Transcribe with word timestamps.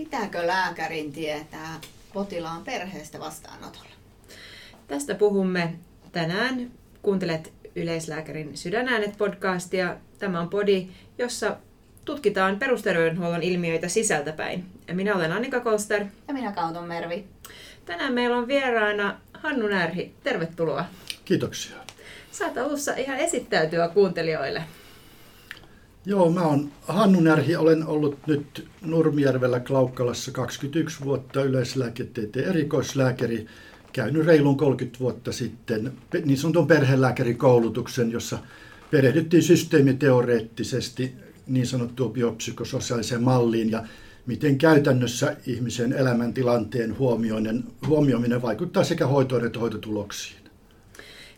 Pitääkö 0.00 0.46
lääkärin 0.46 1.12
tietää 1.12 1.80
potilaan 2.12 2.64
perheestä 2.64 3.20
vastaanotolla? 3.20 3.90
Tästä 4.88 5.14
puhumme 5.14 5.74
tänään. 6.12 6.70
Kuuntelet 7.02 7.52
Yleislääkärin 7.76 8.56
Sydänäänet-podcastia. 8.56 9.96
Tämä 10.18 10.40
on 10.40 10.48
podi, 10.48 10.88
jossa 11.18 11.56
tutkitaan 12.04 12.58
perusterveydenhuollon 12.58 13.42
ilmiöitä 13.42 13.88
sisältäpäin. 13.88 14.66
Ja 14.88 14.94
minä 14.94 15.14
olen 15.14 15.32
Annika 15.32 15.60
Kolster. 15.60 16.04
Ja 16.28 16.34
minä 16.34 16.52
Kauton 16.52 16.88
Mervi. 16.88 17.24
Tänään 17.84 18.12
meillä 18.12 18.36
on 18.36 18.48
vieraana 18.48 19.20
Hannu 19.34 19.68
Närhi. 19.68 20.14
Tervetuloa. 20.24 20.84
Kiitoksia. 21.24 21.76
Saat 22.32 22.58
alussa 22.58 22.94
ihan 22.94 23.18
esittäytyä 23.18 23.88
kuuntelijoille. 23.88 24.62
Joo, 26.06 26.30
mä 26.30 26.40
oon 26.40 26.72
Hannu 26.80 27.20
Närhi, 27.20 27.56
olen 27.56 27.86
ollut 27.86 28.26
nyt 28.26 28.68
Nurmijärvellä 28.82 29.60
Klaukkalassa 29.60 30.32
21 30.32 31.04
vuotta 31.04 31.42
yleislääketieteen 31.42 32.48
erikoislääkäri. 32.48 33.46
Käynyt 33.92 34.26
reilun 34.26 34.56
30 34.56 34.98
vuotta 35.00 35.32
sitten 35.32 35.92
niin 36.24 36.38
sanotun 36.38 36.66
perhelääkärikoulutuksen, 36.66 38.12
jossa 38.12 38.38
perehdyttiin 38.90 39.42
systeemiteoreettisesti 39.42 41.12
niin 41.46 41.66
sanottuun 41.66 42.12
biopsykososiaaliseen 42.12 43.22
malliin 43.22 43.70
ja 43.70 43.84
miten 44.26 44.58
käytännössä 44.58 45.36
ihmisen 45.46 45.92
elämäntilanteen 45.92 46.98
huomioiminen, 46.98 47.64
huomioiminen 47.86 48.42
vaikuttaa 48.42 48.84
sekä 48.84 49.06
hoitoon 49.06 49.46
että 49.46 49.58
hoitotuloksiin. 49.58 50.39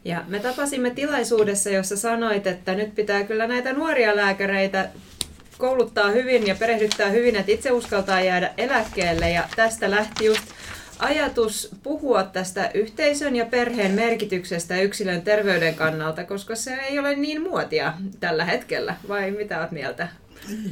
Ja 0.04 0.24
me 0.28 0.38
tapasimme 0.38 0.90
tilaisuudessa, 0.90 1.70
jossa 1.70 1.96
sanoit, 1.96 2.46
että 2.46 2.74
nyt 2.74 2.94
pitää 2.94 3.24
kyllä 3.24 3.46
näitä 3.46 3.72
nuoria 3.72 4.16
lääkäreitä 4.16 4.88
kouluttaa 5.58 6.10
hyvin 6.10 6.46
ja 6.46 6.54
perehdyttää 6.54 7.10
hyvin, 7.10 7.36
että 7.36 7.52
itse 7.52 7.72
uskaltaa 7.72 8.20
jäädä 8.20 8.50
eläkkeelle. 8.58 9.30
Ja 9.30 9.48
tästä 9.56 9.90
lähti 9.90 10.24
just 10.24 10.42
ajatus 10.98 11.70
puhua 11.82 12.22
tästä 12.22 12.70
yhteisön 12.74 13.36
ja 13.36 13.46
perheen 13.46 13.92
merkityksestä 13.92 14.80
yksilön 14.80 15.22
terveyden 15.22 15.74
kannalta, 15.74 16.24
koska 16.24 16.54
se 16.54 16.74
ei 16.74 16.98
ole 16.98 17.16
niin 17.16 17.42
muotia 17.42 17.94
tällä 18.20 18.44
hetkellä, 18.44 18.96
vai 19.08 19.30
mitä 19.30 19.60
olet 19.60 19.70
mieltä? 19.70 20.08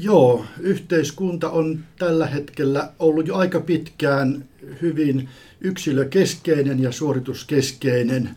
Joo, 0.00 0.44
yhteiskunta 0.60 1.50
on 1.50 1.84
tällä 1.98 2.26
hetkellä 2.26 2.92
ollut 2.98 3.28
jo 3.28 3.36
aika 3.36 3.60
pitkään 3.60 4.44
hyvin 4.82 5.28
yksilökeskeinen 5.60 6.82
ja 6.82 6.92
suorituskeskeinen. 6.92 8.30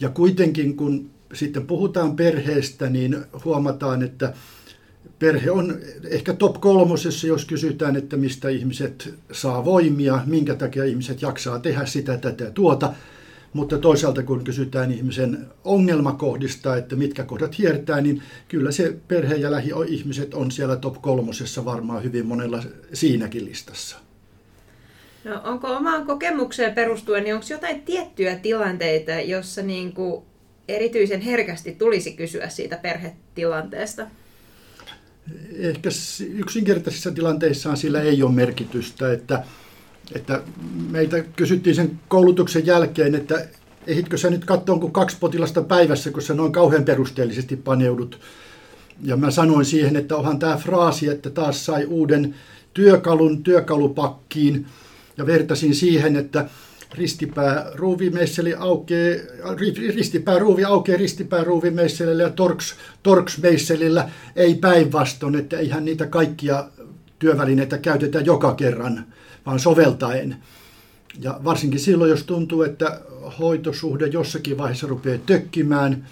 Ja 0.00 0.08
kuitenkin 0.08 0.76
kun 0.76 1.10
sitten 1.34 1.66
puhutaan 1.66 2.16
perheestä, 2.16 2.90
niin 2.90 3.16
huomataan, 3.44 4.02
että 4.02 4.32
perhe 5.18 5.50
on 5.50 5.78
ehkä 6.08 6.34
top 6.34 6.60
kolmosessa, 6.60 7.26
jos 7.26 7.44
kysytään, 7.44 7.96
että 7.96 8.16
mistä 8.16 8.48
ihmiset 8.48 9.14
saa 9.32 9.64
voimia, 9.64 10.22
minkä 10.26 10.54
takia 10.54 10.84
ihmiset 10.84 11.22
jaksaa 11.22 11.58
tehdä 11.58 11.86
sitä, 11.86 12.16
tätä 12.16 12.50
tuota. 12.50 12.94
Mutta 13.52 13.78
toisaalta 13.78 14.22
kun 14.22 14.44
kysytään 14.44 14.92
ihmisen 14.92 15.46
ongelmakohdista, 15.64 16.76
että 16.76 16.96
mitkä 16.96 17.24
kohdat 17.24 17.58
hiertää, 17.58 18.00
niin 18.00 18.22
kyllä 18.48 18.72
se 18.72 18.96
perhe- 19.08 19.36
ja 19.36 19.50
lähi-ihmiset 19.50 20.34
on 20.34 20.50
siellä 20.50 20.76
top 20.76 21.02
kolmosessa 21.02 21.64
varmaan 21.64 22.04
hyvin 22.04 22.26
monella 22.26 22.62
siinäkin 22.92 23.44
listassa. 23.44 24.09
No, 25.24 25.40
onko 25.44 25.68
omaan 25.68 26.06
kokemukseen 26.06 26.74
perustuen, 26.74 27.24
niin 27.24 27.34
onko 27.34 27.46
jotain 27.50 27.82
tiettyjä 27.82 28.36
tilanteita, 28.36 29.12
jossa 29.12 29.62
niin 29.62 29.92
kuin 29.92 30.24
erityisen 30.68 31.20
herkästi 31.20 31.72
tulisi 31.72 32.12
kysyä 32.12 32.48
siitä 32.48 32.76
perhetilanteesta? 32.76 34.06
Ehkä 35.58 35.90
yksinkertaisissa 36.34 37.10
tilanteissa 37.10 37.76
sillä 37.76 38.02
ei 38.02 38.22
ole 38.22 38.32
merkitystä, 38.32 39.12
että, 39.12 39.44
että 40.14 40.42
meitä 40.90 41.22
kysyttiin 41.36 41.76
sen 41.76 42.00
koulutuksen 42.08 42.66
jälkeen, 42.66 43.14
että 43.14 43.46
ehitkö 43.86 44.18
sä 44.18 44.30
nyt 44.30 44.44
katsoa 44.44 44.78
kuin 44.78 44.92
kaksi 44.92 45.16
potilasta 45.20 45.62
päivässä, 45.62 46.10
kun 46.10 46.22
sä 46.22 46.34
noin 46.34 46.52
kauhean 46.52 46.84
perusteellisesti 46.84 47.56
paneudut. 47.56 48.20
Ja 49.02 49.16
mä 49.16 49.30
sanoin 49.30 49.64
siihen, 49.64 49.96
että 49.96 50.16
onhan 50.16 50.38
tämä 50.38 50.56
fraasi, 50.56 51.08
että 51.08 51.30
taas 51.30 51.66
sai 51.66 51.84
uuden 51.84 52.34
työkalun 52.74 53.42
työkalupakkiin– 53.42 54.66
ja 55.20 55.26
vertasin 55.26 55.74
siihen, 55.74 56.16
että 56.16 56.48
ristipää 56.94 57.70
ruuvimeisseli 57.74 58.54
aukeaa, 58.54 59.54
ristipää 59.94 60.38
ruuvi 60.38 60.64
aukeaa 60.64 60.98
ristipää 60.98 61.44
ruuvimeisselillä 61.44 62.22
ja 62.22 62.30
torks, 62.30 62.74
torksmeisselillä 63.02 64.08
ei 64.36 64.54
päinvastoin, 64.54 65.34
että 65.34 65.58
eihän 65.58 65.84
niitä 65.84 66.06
kaikkia 66.06 66.64
työvälineitä 67.18 67.78
käytetä 67.78 68.20
joka 68.20 68.54
kerran, 68.54 69.06
vaan 69.46 69.58
soveltaen. 69.58 70.36
Ja 71.20 71.40
varsinkin 71.44 71.80
silloin, 71.80 72.10
jos 72.10 72.24
tuntuu, 72.24 72.62
että 72.62 73.00
hoitosuhde 73.38 74.06
jossakin 74.06 74.58
vaiheessa 74.58 74.86
rupeaa 74.86 75.18
tökkimään, 75.26 76.06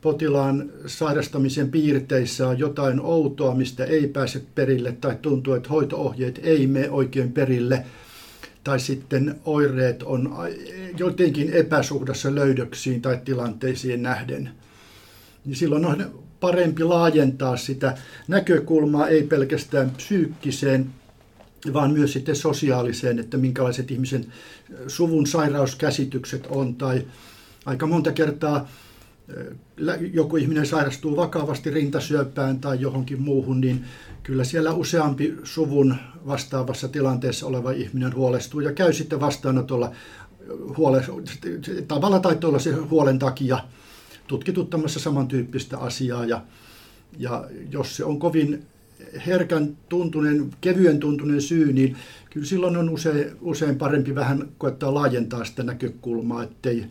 potilaan 0.00 0.70
sairastamisen 0.86 1.70
piirteissä 1.70 2.48
on 2.48 2.58
jotain 2.58 3.00
outoa, 3.00 3.54
mistä 3.54 3.84
ei 3.84 4.06
pääse 4.06 4.42
perille, 4.54 4.92
tai 4.92 5.16
tuntuu, 5.22 5.54
että 5.54 5.68
hoitoohjeet 5.68 6.40
ei 6.42 6.66
mene 6.66 6.90
oikein 6.90 7.32
perille– 7.32 7.84
tai 8.64 8.80
sitten 8.80 9.40
oireet 9.44 10.02
on 10.02 10.36
jotenkin 10.98 11.52
epäsuhdassa 11.52 12.34
löydöksiin 12.34 13.02
tai 13.02 13.18
tilanteisiin 13.24 14.02
nähden, 14.02 14.50
niin 15.44 15.56
silloin 15.56 15.84
on 15.84 16.22
parempi 16.40 16.84
laajentaa 16.84 17.56
sitä 17.56 17.96
näkökulmaa 18.28 19.08
ei 19.08 19.22
pelkästään 19.22 19.90
psyykkiseen, 19.90 20.86
vaan 21.72 21.92
myös 21.92 22.12
sitten 22.12 22.36
sosiaaliseen, 22.36 23.18
että 23.18 23.36
minkälaiset 23.36 23.90
ihmisen 23.90 24.26
suvun 24.86 25.26
sairauskäsitykset 25.26 26.46
on. 26.46 26.74
Tai 26.74 27.06
aika 27.66 27.86
monta 27.86 28.12
kertaa 28.12 28.68
joku 30.12 30.36
ihminen 30.36 30.66
sairastuu 30.66 31.16
vakavasti 31.16 31.70
rintasyöpään 31.70 32.58
tai 32.58 32.80
johonkin 32.80 33.22
muuhun, 33.22 33.60
niin 33.60 33.84
kyllä 34.22 34.44
siellä 34.44 34.72
useampi 34.72 35.34
suvun 35.44 35.96
vastaavassa 36.26 36.88
tilanteessa 36.88 37.46
oleva 37.46 37.70
ihminen 37.70 38.14
huolestuu 38.14 38.60
ja 38.60 38.72
käy 38.72 38.92
sitten 38.92 39.20
vastaanotolla 39.20 39.92
huole, 40.76 41.04
tavalla 41.88 42.20
tai 42.20 42.36
se 42.58 42.72
huolen 42.72 43.18
takia 43.18 43.58
tutkituttamassa 44.26 45.00
samantyyppistä 45.00 45.78
asiaa. 45.78 46.24
Ja, 46.24 46.42
ja 47.18 47.44
jos 47.70 47.96
se 47.96 48.04
on 48.04 48.18
kovin 48.18 48.66
herkän 49.26 49.76
tuntunen, 49.88 50.50
kevyen 50.60 51.00
tuntunen 51.00 51.42
syy, 51.42 51.72
niin 51.72 51.96
kyllä 52.30 52.46
silloin 52.46 52.76
on 52.76 52.88
usein, 52.88 53.30
usein 53.40 53.78
parempi 53.78 54.14
vähän 54.14 54.48
koettaa 54.58 54.94
laajentaa 54.94 55.44
sitä 55.44 55.62
näkökulmaa, 55.62 56.42
ettei 56.42 56.84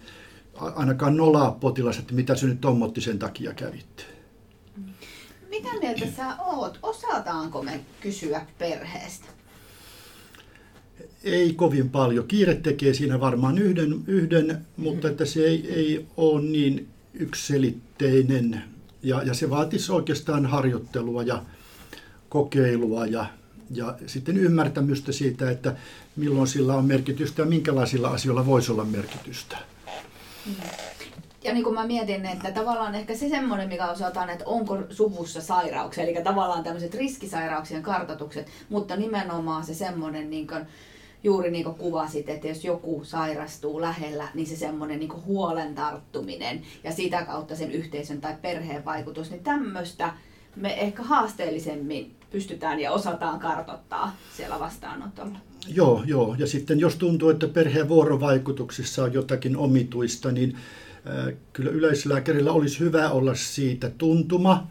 ainakaan 0.53 1.17
nolaa 1.17 1.51
potilas, 1.51 1.97
että 1.97 2.13
mitä 2.13 2.35
se 2.35 2.47
nyt 2.47 2.65
on, 2.65 2.77
sen 3.01 3.19
takia 3.19 3.53
kävitte. 3.53 4.03
Mitä 5.51 5.69
mieltä 5.79 6.05
sä 6.17 6.35
oot? 6.39 6.79
Osataanko 6.83 7.63
me 7.63 7.79
kysyä 8.01 8.45
perheestä? 8.57 9.25
Ei 11.23 11.53
kovin 11.53 11.89
paljon. 11.89 12.27
Kiire 12.27 12.55
tekee 12.55 12.93
siinä 12.93 13.19
varmaan 13.19 13.57
yhden, 13.57 14.03
yhden 14.07 14.65
mutta 14.77 15.07
että 15.07 15.25
se 15.25 15.39
ei, 15.39 15.73
ei 15.73 16.05
ole 16.17 16.41
niin 16.41 16.87
yksilitteinen. 17.13 18.63
Ja, 19.03 19.23
ja 19.23 19.33
se 19.33 19.49
vaatisi 19.49 19.91
oikeastaan 19.91 20.45
harjoittelua 20.45 21.23
ja 21.23 21.43
kokeilua 22.29 23.05
ja, 23.05 23.25
ja 23.71 23.97
sitten 24.07 24.37
ymmärtämystä 24.37 25.11
siitä, 25.11 25.51
että 25.51 25.75
milloin 26.15 26.47
sillä 26.47 26.75
on 26.75 26.85
merkitystä 26.85 27.41
ja 27.41 27.45
minkälaisilla 27.45 28.09
asioilla 28.09 28.45
voisi 28.45 28.71
olla 28.71 28.85
merkitystä. 28.85 29.57
Mm 30.45 30.53
ja 31.43 31.53
niin 31.53 31.63
kuin 31.63 31.73
mä 31.73 31.87
mietin, 31.87 32.25
että 32.25 32.51
tavallaan 32.51 32.95
ehkä 32.95 33.15
se 33.15 33.29
semmoinen, 33.29 33.69
mikä 33.69 33.91
osataan, 33.91 34.29
että 34.29 34.45
onko 34.45 34.77
suvussa 34.89 35.41
sairauksia, 35.41 36.03
eli 36.03 36.23
tavallaan 36.23 36.63
tämmöiset 36.63 36.93
riskisairauksien 36.93 37.83
kartoitukset, 37.83 38.47
mutta 38.69 38.95
nimenomaan 38.95 39.65
se 39.65 39.73
semmoinen, 39.73 40.29
niin 40.29 40.47
kuin, 40.47 40.65
juuri 41.23 41.51
niin 41.51 41.63
kuin 41.63 41.75
kuvasit, 41.75 42.29
että 42.29 42.47
jos 42.47 42.65
joku 42.65 43.01
sairastuu 43.03 43.81
lähellä, 43.81 44.27
niin 44.33 44.47
se 44.47 44.55
semmoinen 44.55 44.99
niin 44.99 45.25
huolen 45.25 45.75
tarttuminen 45.75 46.61
ja 46.83 46.91
sitä 46.91 47.25
kautta 47.25 47.55
sen 47.55 47.71
yhteisön 47.71 48.21
tai 48.21 48.35
perheen 48.41 48.85
vaikutus, 48.85 49.31
niin 49.31 49.43
tämmöistä 49.43 50.13
me 50.55 50.81
ehkä 50.81 51.03
haasteellisemmin 51.03 52.15
pystytään 52.31 52.79
ja 52.79 52.91
osataan 52.91 53.39
kartottaa 53.39 54.15
siellä 54.37 54.59
vastaanotolla. 54.59 55.37
Joo, 55.67 56.03
joo. 56.05 56.35
Ja 56.39 56.47
sitten 56.47 56.79
jos 56.79 56.95
tuntuu, 56.95 57.29
että 57.29 57.47
perheen 57.47 57.89
vuorovaikutuksissa 57.89 59.03
on 59.03 59.13
jotakin 59.13 59.57
omituista, 59.57 60.31
niin 60.31 60.57
Kyllä 61.53 61.71
yleislääkärillä 61.71 62.51
olisi 62.51 62.79
hyvä 62.79 63.09
olla 63.09 63.35
siitä 63.35 63.89
tuntuma, 63.89 64.67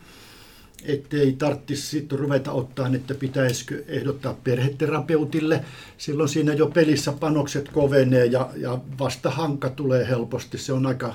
ettei 0.85 1.33
tarvitsisi 1.33 1.87
sitten 1.87 2.19
ruveta 2.19 2.53
ottaa, 2.53 2.91
että 2.95 3.15
pitäisikö 3.15 3.85
ehdottaa 3.89 4.35
perheterapeutille. 4.45 5.65
Silloin 5.99 6.29
siinä 6.29 6.53
jo 6.53 6.67
pelissä 6.67 7.13
panokset 7.13 7.69
kovenee 7.69 8.27
ja, 8.27 8.51
ja 8.57 8.79
vastahanka 8.99 9.71
tulee 9.71 10.09
helposti. 10.09 10.59
Se 10.59 10.73
on 10.73 10.87
aika, 10.87 11.15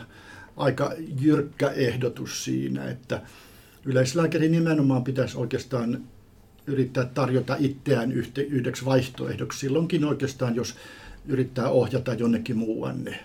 aika 0.58 0.94
jyrkkä 1.22 1.70
ehdotus 1.70 2.44
siinä, 2.44 2.90
että 2.90 3.22
yleislääkäri 3.86 4.50
nimenomaan 4.50 5.04
pitäisi 5.04 5.38
oikeastaan 5.38 6.04
yrittää 6.68 7.06
tarjota 7.06 7.56
itseään 7.60 8.12
yhdeksi 8.50 8.86
vaihtoehdoksi 8.86 9.60
silloinkin 9.60 10.06
oikeastaan, 10.06 10.56
jos 10.56 10.76
yrittää 11.28 11.70
ohjata 11.70 12.14
jonnekin 12.14 12.58
muuanne. 12.58 13.20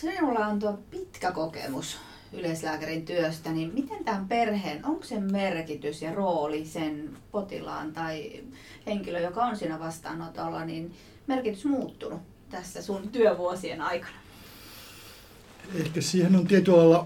Sinulla 0.00 0.46
on 0.46 0.58
tuo 0.58 0.78
pitkä 0.90 1.32
kokemus 1.32 1.96
yleislääkärin 2.32 3.04
työstä, 3.04 3.52
niin 3.52 3.74
miten 3.74 4.04
tämän 4.04 4.28
perheen, 4.28 4.86
onko 4.86 5.04
sen 5.04 5.32
merkitys 5.32 6.02
ja 6.02 6.14
rooli 6.14 6.66
sen 6.66 7.10
potilaan 7.32 7.92
tai 7.92 8.40
henkilö, 8.86 9.20
joka 9.20 9.44
on 9.44 9.56
siinä 9.56 9.78
vastaanotolla, 9.78 10.64
niin 10.64 10.92
merkitys 11.26 11.64
muuttunut 11.64 12.20
tässä 12.50 12.82
sun 12.82 13.08
työvuosien 13.08 13.80
aikana? 13.80 14.16
Ehkä 15.74 16.00
siihen 16.00 16.36
on 16.36 16.46
tietyllä 16.46 17.04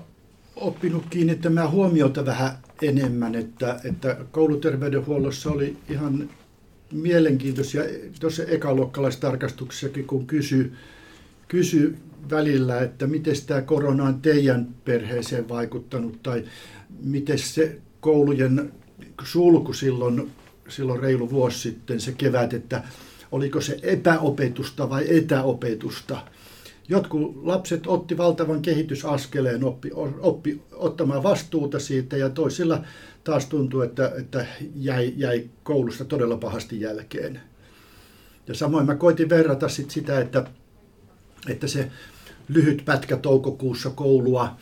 oppinut 0.57 1.05
kiinnittämään 1.11 1.71
huomiota 1.71 2.27
vähän 2.27 2.59
enemmän, 2.83 3.35
että, 3.35 3.81
että 3.85 4.17
kouluterveydenhuollossa 4.31 5.51
oli 5.51 5.77
ihan 5.89 6.31
mielenkiintoisia 6.93 7.83
tuossa 8.21 8.43
ekaluokkalaistarkastuksessakin, 8.43 10.07
kun 10.07 10.27
kysy, 10.27 10.73
kysy 11.49 11.99
välillä, 12.31 12.81
että 12.81 13.07
miten 13.07 13.35
tämä 13.47 13.63
korona 13.63 14.05
on 14.05 14.23
teidän 14.23 14.69
perheeseen 14.85 15.49
vaikuttanut 15.49 16.23
tai 16.23 16.45
miten 17.03 17.39
se 17.39 17.79
koulujen 18.01 18.73
sulku 19.25 19.73
silloin, 19.73 20.31
silloin 20.69 21.01
reilu 21.01 21.31
vuosi 21.31 21.59
sitten, 21.59 22.01
se 22.01 22.13
kevät, 22.13 22.55
että 22.55 22.83
oliko 23.33 23.61
se 23.61 23.79
epäopetusta 23.83 24.91
vai 24.91 25.17
etäopetusta. 25.17 26.19
Jotkut 26.89 27.37
lapset 27.43 27.87
otti 27.87 28.17
valtavan 28.17 28.63
kehitysaskeleen, 28.63 29.65
oppi, 29.65 29.91
oppi 30.21 30.63
ottamaan 30.73 31.23
vastuuta 31.23 31.79
siitä 31.79 32.17
ja 32.17 32.31
toisilla 32.31 32.85
taas 33.25 33.47
tuntui, 33.47 33.87
että, 33.87 34.13
että 34.19 34.47
jäi, 34.75 35.13
jäi 35.17 35.51
koulusta 35.63 36.05
todella 36.05 36.37
pahasti 36.37 36.81
jälkeen. 36.81 37.41
Ja 38.47 38.55
samoin 38.55 38.87
mä 38.87 38.95
koitin 38.95 39.29
verrata 39.29 39.69
sit 39.69 39.91
sitä, 39.91 40.21
että, 40.21 40.45
että 41.49 41.67
se 41.67 41.91
lyhyt 42.49 42.83
pätkä 42.85 43.17
toukokuussa 43.17 43.91
koulua 43.91 44.57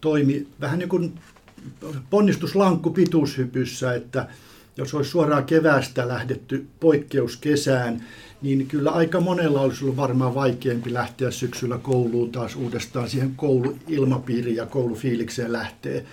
toimi 0.00 0.46
vähän 0.60 0.78
niin 0.78 0.88
kuin 0.88 1.12
ponnistuslankku 2.10 2.90
pituushypyssä, 2.90 3.94
että 3.94 4.28
jos 4.76 4.94
olisi 4.94 5.10
suoraan 5.10 5.44
kevästä 5.44 6.08
lähdetty 6.08 6.66
poikkeuskesään, 6.80 8.04
niin 8.42 8.66
kyllä 8.66 8.90
aika 8.90 9.20
monella 9.20 9.60
olisi 9.60 9.84
ollut 9.84 9.96
varmaan 9.96 10.34
vaikeampi 10.34 10.92
lähteä 10.92 11.30
syksyllä 11.30 11.78
kouluun 11.78 12.32
taas 12.32 12.56
uudestaan 12.56 13.10
siihen 13.10 13.34
kouluilmapiiriin 13.36 14.56
ja 14.56 14.66
koulufiilikseen 14.66 15.52
lähtee. 15.52 16.04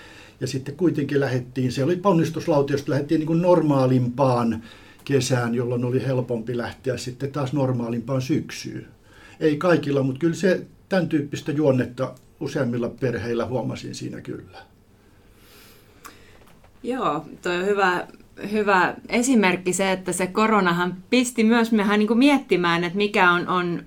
Ja 0.42 0.48
sitten 0.48 0.76
kuitenkin 0.76 1.20
lähdettiin, 1.20 1.72
se 1.72 1.84
oli 1.84 1.96
ponnistuslauti, 1.96 2.74
josta 2.74 2.92
lähdettiin 2.92 3.20
niin 3.20 3.28
kuin 3.28 3.42
normaalimpaan 3.42 4.64
kesään, 5.06 5.56
jolloin 5.56 5.86
oli 5.86 6.06
helpompi 6.06 6.58
lähteä 6.58 6.98
sitten 6.98 7.32
taas 7.32 7.54
normaalimpaan 7.54 8.22
syksyyn. 8.22 8.88
Ei 9.40 9.58
kaikilla, 9.58 10.04
mutta 10.04 10.20
kyllä 10.20 10.36
se 10.36 10.66
tämän 10.92 11.10
tyyppistä 11.10 11.52
juonnetta 11.52 12.16
useimmilla 12.40 12.90
perheillä 12.90 13.46
huomasin 13.46 13.96
siinä 13.96 14.22
kyllä. 14.22 14.58
Joo, 16.84 17.26
tuo 17.42 17.52
on 17.52 17.66
hyvä, 17.66 18.08
hyvä 18.52 18.96
esimerkki 19.10 19.74
se, 19.74 19.92
että 19.92 20.12
se 20.12 20.28
koronahan 20.28 20.96
pisti 21.10 21.44
myös 21.44 21.72
mehän 21.72 22.00
niin 22.00 22.18
miettimään, 22.18 22.84
että 22.84 22.98
mikä 22.98 23.32
on, 23.32 23.48
on 23.48 23.84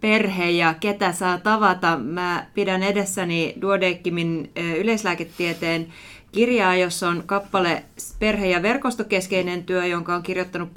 perhe 0.00 0.50
ja 0.50 0.74
ketä 0.80 1.12
saa 1.12 1.38
tavata. 1.38 1.98
Mä 1.98 2.46
pidän 2.54 2.82
edessäni 2.82 3.54
Duodeckimin 3.60 4.50
yleislääketieteen 4.78 5.86
kirjaa, 6.34 6.76
jossa 6.76 7.08
on 7.08 7.22
kappale 7.26 7.84
perhe- 8.18 8.50
ja 8.50 8.62
verkostokeskeinen 8.62 9.64
työ, 9.64 9.86
jonka 9.86 10.14
on 10.14 10.22
kirjoittanut 10.22 10.68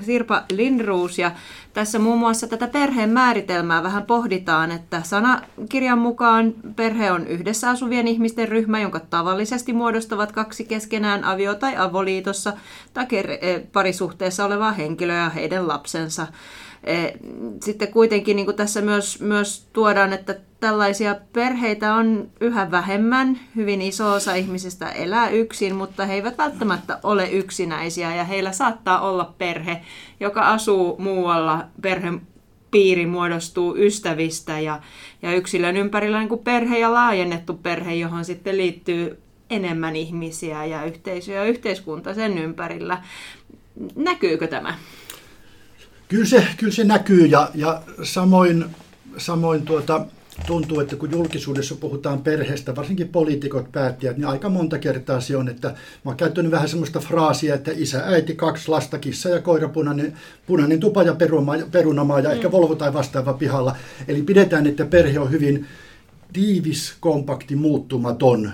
Sirpa 0.00 0.42
Lindruus. 0.52 1.18
Ja 1.18 1.30
tässä 1.72 1.98
muun 1.98 2.18
muassa 2.18 2.46
tätä 2.46 2.66
perheen 2.68 3.10
määritelmää 3.10 3.82
vähän 3.82 4.02
pohditaan, 4.02 4.70
että 4.70 5.02
sanakirjan 5.02 5.98
mukaan 5.98 6.54
perhe 6.76 7.12
on 7.12 7.26
yhdessä 7.26 7.70
asuvien 7.70 8.08
ihmisten 8.08 8.48
ryhmä, 8.48 8.80
jonka 8.80 9.00
tavallisesti 9.00 9.72
muodostavat 9.72 10.32
kaksi 10.32 10.64
keskenään 10.64 11.24
avio- 11.24 11.54
tai 11.54 11.76
avoliitossa 11.76 12.52
tai 12.94 13.06
parisuhteessa 13.72 14.44
olevaa 14.44 14.72
henkilöä 14.72 15.22
ja 15.22 15.30
heidän 15.30 15.68
lapsensa. 15.68 16.26
E, 16.84 17.12
sitten 17.64 17.92
kuitenkin 17.92 18.36
niin 18.36 18.46
kuin 18.46 18.56
tässä 18.56 18.82
myös, 18.82 19.20
myös 19.20 19.68
tuodaan, 19.72 20.12
että 20.12 20.34
tällaisia 20.60 21.16
perheitä 21.32 21.94
on 21.94 22.30
yhä 22.40 22.70
vähemmän. 22.70 23.40
Hyvin 23.56 23.82
iso 23.82 24.12
osa 24.12 24.34
ihmisistä 24.34 24.90
elää 24.90 25.28
yksin, 25.28 25.74
mutta 25.74 26.06
he 26.06 26.14
eivät 26.14 26.38
välttämättä 26.38 26.98
ole 27.02 27.30
yksinäisiä 27.30 28.14
ja 28.14 28.24
heillä 28.24 28.52
saattaa 28.52 29.00
olla 29.00 29.34
perhe, 29.38 29.80
joka 30.20 30.48
asuu 30.48 30.96
muualla. 30.98 31.64
Perhe 31.82 32.12
piiri 32.70 33.06
muodostuu 33.06 33.76
ystävistä 33.76 34.60
ja, 34.60 34.80
ja 35.22 35.34
yksilön 35.34 35.76
ympärillä 35.76 36.18
niin 36.18 36.28
kuin 36.28 36.44
perhe 36.44 36.78
ja 36.78 36.92
laajennettu 36.92 37.54
perhe, 37.54 37.94
johon 37.94 38.24
sitten 38.24 38.56
liittyy 38.56 39.18
enemmän 39.50 39.96
ihmisiä 39.96 40.64
ja 40.64 40.84
yhteisö 40.84 41.32
ja 41.32 41.44
yhteiskunta 41.44 42.14
sen 42.14 42.38
ympärillä. 42.38 43.02
Näkyykö 43.96 44.46
tämä? 44.46 44.74
Kyllä 46.08 46.26
se, 46.26 46.46
kyllä 46.56 46.72
se 46.72 46.84
näkyy 46.84 47.26
ja, 47.26 47.50
ja 47.54 47.82
samoin, 48.02 48.64
samoin 49.16 49.62
tuota, 49.62 50.06
tuntuu, 50.46 50.80
että 50.80 50.96
kun 50.96 51.10
julkisuudessa 51.10 51.74
puhutaan 51.74 52.22
perheestä, 52.22 52.76
varsinkin 52.76 53.08
poliitikot, 53.08 53.72
päättäjät, 53.72 54.16
niin 54.16 54.26
aika 54.26 54.48
monta 54.48 54.78
kertaa 54.78 55.20
se 55.20 55.36
on, 55.36 55.48
että 55.48 55.68
mä 55.68 55.74
oon 56.04 56.16
käyttänyt 56.16 56.52
vähän 56.52 56.68
semmoista 56.68 57.00
fraasia, 57.00 57.54
että 57.54 57.70
isä, 57.74 58.02
äiti, 58.04 58.34
kaksi 58.34 58.68
lasta, 58.68 58.98
kissa 58.98 59.28
ja 59.28 59.42
koira, 59.42 59.68
punainen, 59.68 60.12
punainen 60.46 60.80
tupa 60.80 61.02
ja 61.02 61.16
perunamaa 61.70 62.20
ja 62.20 62.28
mm. 62.28 62.34
ehkä 62.34 62.52
Volvo 62.52 62.74
tai 62.74 62.94
vastaava 62.94 63.32
pihalla. 63.32 63.76
Eli 64.08 64.22
pidetään, 64.22 64.66
että 64.66 64.86
perhe 64.86 65.18
on 65.18 65.30
hyvin 65.30 65.66
tiivis, 66.32 66.94
kompakti, 67.00 67.56
muuttumaton. 67.56 68.52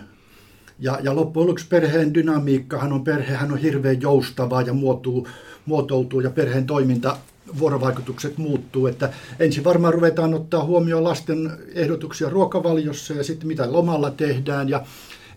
Ja, 0.79 0.99
ja 1.03 1.17
loppujen 1.17 1.47
lopuksi 1.47 1.67
perheen 1.69 2.15
dynamiikkahan 2.15 2.93
on, 2.93 3.05
perhehän 3.05 3.53
on 3.53 3.59
hirveän 3.59 4.01
joustavaa 4.01 4.63
ja 4.63 4.73
muotou, 4.73 5.27
muotoutuu 5.67 6.21
ja 6.21 6.31
perheen 6.31 6.67
toiminta 6.67 7.17
vuorovaikutukset 7.59 8.39
muuttuu. 8.39 8.87
Että 8.87 9.13
ensin 9.39 9.65
varmaan 9.65 9.95
ruvetaan 9.95 10.35
ottaa 10.35 10.65
huomioon 10.65 11.05
lasten 11.05 11.53
ehdotuksia 11.75 12.29
ruokavaliossa 12.29 13.15
ja 13.15 13.25
sitten 13.25 13.47
mitä 13.47 13.73
lomalla 13.73 14.11
tehdään. 14.11 14.69
Ja 14.69 14.85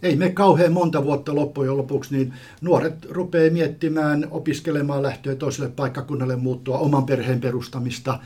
ei 0.04 0.16
me 0.16 0.30
kauhean 0.30 0.74
monta 0.74 1.04
vuotta 1.04 1.36
loppujen 1.36 1.78
lopuksi, 1.78 2.16
niin 2.16 2.34
nuoret 2.62 3.06
rupeaa 3.10 3.54
miettimään, 3.54 4.28
opiskelemaan 4.32 5.04
lähtöä 5.04 5.36
toiselle 5.36 5.70
paikkakunnalle 5.70 6.36
muuttua, 6.36 6.78
oman 6.78 7.06
perheen 7.06 7.42
perustamista. 7.42 8.20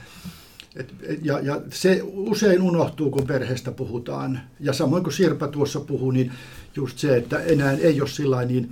Et, 0.75 0.94
ja, 1.22 1.39
ja 1.39 1.62
se 1.70 2.01
usein 2.03 2.62
unohtuu, 2.62 3.12
kun 3.12 3.27
perheestä 3.27 3.72
puhutaan. 3.72 4.39
Ja 4.60 4.74
samoin 4.74 5.03
kuin 5.03 5.13
Sirpa 5.13 5.48
tuossa 5.48 5.79
puhui, 5.79 6.13
niin 6.13 6.32
just 6.75 6.98
se, 6.98 7.17
että 7.17 7.39
enää 7.39 7.72
ei 7.72 8.01
ole 8.01 8.10
sillä 8.10 8.46
niin 8.46 8.72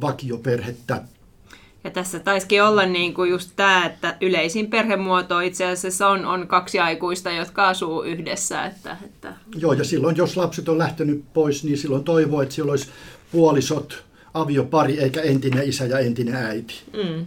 vakioperhettä 0.00 1.02
ja 1.86 1.90
tässä 1.90 2.20
taisikin 2.20 2.62
olla 2.62 2.86
niin 2.86 3.14
kuin 3.14 3.30
just 3.30 3.50
tämä, 3.56 3.86
että 3.86 4.16
yleisin 4.20 4.70
perhemuoto 4.70 5.40
itse 5.40 5.66
asiassa 5.66 6.08
on, 6.08 6.26
on 6.26 6.48
kaksi 6.48 6.78
aikuista, 6.78 7.30
jotka 7.30 7.68
asuu 7.68 8.02
yhdessä. 8.02 8.64
Että, 8.64 8.96
että... 9.04 9.34
Joo, 9.56 9.72
ja 9.72 9.84
silloin 9.84 10.16
jos 10.16 10.36
lapset 10.36 10.68
on 10.68 10.78
lähtenyt 10.78 11.24
pois, 11.34 11.64
niin 11.64 11.78
silloin 11.78 12.04
toivoo, 12.04 12.42
että 12.42 12.54
siellä 12.54 12.70
olisi 12.70 12.88
puolisot, 13.32 14.04
aviopari, 14.34 15.00
eikä 15.00 15.20
entinen 15.20 15.68
isä 15.68 15.84
ja 15.84 15.98
entinen 15.98 16.34
äiti. 16.34 16.74
Mm. 16.92 17.26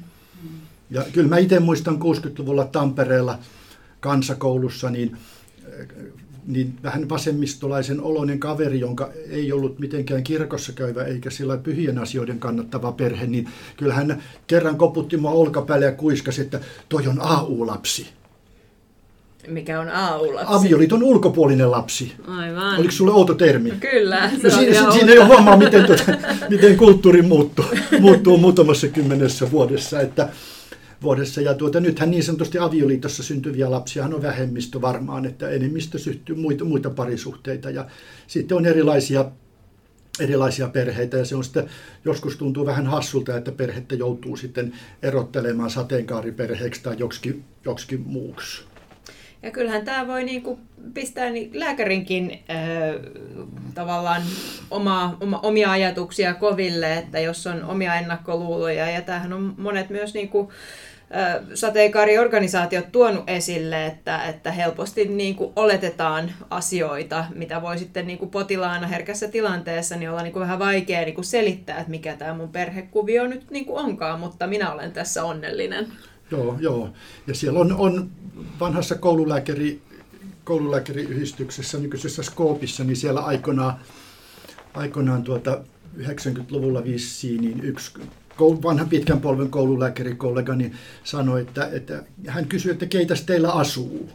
Ja 0.89 1.05
kyllä 1.11 1.29
mä 1.29 1.37
itse 1.37 1.59
muistan 1.59 1.95
60-luvulla 1.95 2.65
Tampereella 2.65 3.39
kansakoulussa, 3.99 4.89
niin 4.89 5.17
niin 6.47 6.73
vähän 6.83 7.09
vasemmistolaisen 7.09 8.01
oloinen 8.01 8.39
kaveri, 8.39 8.79
jonka 8.79 9.09
ei 9.29 9.51
ollut 9.51 9.79
mitenkään 9.79 10.23
kirkossa 10.23 10.73
käyvä 10.73 11.03
eikä 11.03 11.29
sillä 11.29 11.57
pyhien 11.57 11.97
asioiden 11.97 12.39
kannattava 12.39 12.91
perhe, 12.91 13.27
niin 13.27 13.49
kyllä 13.77 13.93
hän 13.93 14.23
kerran 14.47 14.77
koputti 14.77 15.17
mua 15.17 15.31
olkapäälle 15.31 15.85
ja 15.85 15.91
kuiskasi, 15.91 16.41
että 16.41 16.59
toi 16.89 17.07
on 17.07 17.21
AU-lapsi. 17.21 18.07
Mikä 19.47 19.79
on 19.79 19.89
AU-lapsi? 19.89 20.47
Avioliiton 20.47 21.03
ulkopuolinen 21.03 21.71
lapsi. 21.71 22.13
Aivan. 22.27 22.79
Oliko 22.79 22.91
sulle 22.91 23.11
outo 23.11 23.33
termi? 23.33 23.71
Kyllä. 23.71 24.31
No 24.43 24.49
siinä, 24.49 24.91
siinä 24.91 25.11
ei 25.11 25.17
huomaa, 25.17 25.57
miten, 25.57 25.85
tuota, 25.85 26.03
miten 26.49 26.77
kulttuuri 26.77 27.21
muuttuu, 27.21 27.65
muuttuu 27.99 28.37
muutamassa 28.37 28.87
kymmenessä 28.87 29.51
vuodessa. 29.51 30.01
Että, 30.01 30.29
vuodessa. 31.01 31.41
Ja 31.41 31.53
tuota, 31.53 31.79
nythän 31.79 32.11
niin 32.11 32.23
sanotusti 32.23 32.59
avioliitossa 32.59 33.23
syntyviä 33.23 33.71
lapsia 33.71 34.05
on 34.05 34.21
vähemmistö 34.21 34.81
varmaan, 34.81 35.25
että 35.25 35.49
enemmistö 35.49 35.97
syntyy 35.97 36.35
muita, 36.35 36.65
muita 36.65 36.89
parisuhteita. 36.89 37.69
Ja 37.69 37.85
sitten 38.27 38.57
on 38.57 38.65
erilaisia 38.65 39.31
erilaisia 40.19 40.67
perheitä 40.67 41.17
ja 41.17 41.25
se 41.25 41.35
on 41.35 41.43
sitten, 41.43 41.69
joskus 42.05 42.37
tuntuu 42.37 42.65
vähän 42.65 42.87
hassulta, 42.87 43.37
että 43.37 43.51
perhettä 43.51 43.95
joutuu 43.95 44.37
sitten 44.37 44.73
erottelemaan 45.03 45.69
sateenkaariperheeksi 45.69 46.83
tai 46.83 46.95
joksikin, 46.97 47.43
joksikin 47.65 48.01
muuksi. 48.05 48.63
Ja 49.43 49.51
kyllähän 49.51 49.85
tämä 49.85 50.07
voi 50.07 50.23
niinku 50.23 50.59
pistää 50.93 51.29
lääkärinkin 51.53 52.31
äh, 52.31 53.11
tavallaan 53.75 54.21
oma, 54.71 55.17
oma, 55.21 55.39
omia 55.39 55.71
ajatuksia 55.71 56.33
koville, 56.33 56.97
että 56.97 57.19
jos 57.19 57.47
on 57.47 57.63
omia 57.63 57.95
ennakkoluuloja, 57.95 58.89
ja 58.89 59.01
tämähän 59.01 59.33
on 59.33 59.53
monet 59.57 59.89
myös 59.89 60.13
niinku, 60.13 60.51
sateenkaariorganisaatiot 61.53 62.91
tuonut 62.91 63.23
esille, 63.27 63.85
että, 63.85 64.23
että 64.23 64.51
helposti 64.51 65.05
niin 65.05 65.35
kuin 65.35 65.53
oletetaan 65.55 66.31
asioita, 66.49 67.25
mitä 67.35 67.61
voi 67.61 67.77
sitten 67.77 68.07
niin 68.07 68.19
kuin 68.19 68.31
potilaana 68.31 68.87
herkässä 68.87 69.27
tilanteessa 69.27 69.95
niin 69.95 70.09
olla 70.09 70.21
niin 70.21 70.33
kuin 70.33 70.41
vähän 70.41 70.59
vaikea 70.59 71.01
niin 71.01 71.15
kuin 71.15 71.25
selittää, 71.25 71.77
että 71.77 71.91
mikä 71.91 72.15
tämä 72.15 72.33
mun 72.33 72.49
perhekuvio 72.49 73.27
nyt 73.27 73.51
niin 73.51 73.65
kuin 73.65 73.85
onkaan, 73.85 74.19
mutta 74.19 74.47
minä 74.47 74.73
olen 74.73 74.91
tässä 74.91 75.23
onnellinen. 75.23 75.87
Joo, 76.31 76.55
joo. 76.59 76.89
Ja 77.27 77.35
siellä 77.35 77.59
on, 77.59 77.75
on 77.77 78.09
vanhassa 78.59 78.95
koululääkäri, 78.95 79.81
koululääkäriyhdistyksessä, 80.43 81.77
nykyisessä 81.77 82.23
Skoopissa, 82.23 82.83
niin 82.83 82.95
siellä 82.95 83.21
aikoinaan, 83.21 83.79
aikoinaan 84.73 85.23
tuota 85.23 85.61
90-luvulla 85.97 86.83
vissiin, 86.83 87.41
niin 87.41 87.63
yksi 87.63 87.91
vanha 88.39 88.85
pitkän 88.85 89.21
polven 89.21 89.49
koululääkärikollegani 89.49 90.71
sanoi, 91.03 91.41
että, 91.41 91.69
että 91.71 92.03
hän 92.27 92.45
kysyi, 92.45 92.71
että 92.71 92.85
keitä 92.85 93.15
teillä 93.25 93.51
asuu. 93.51 94.09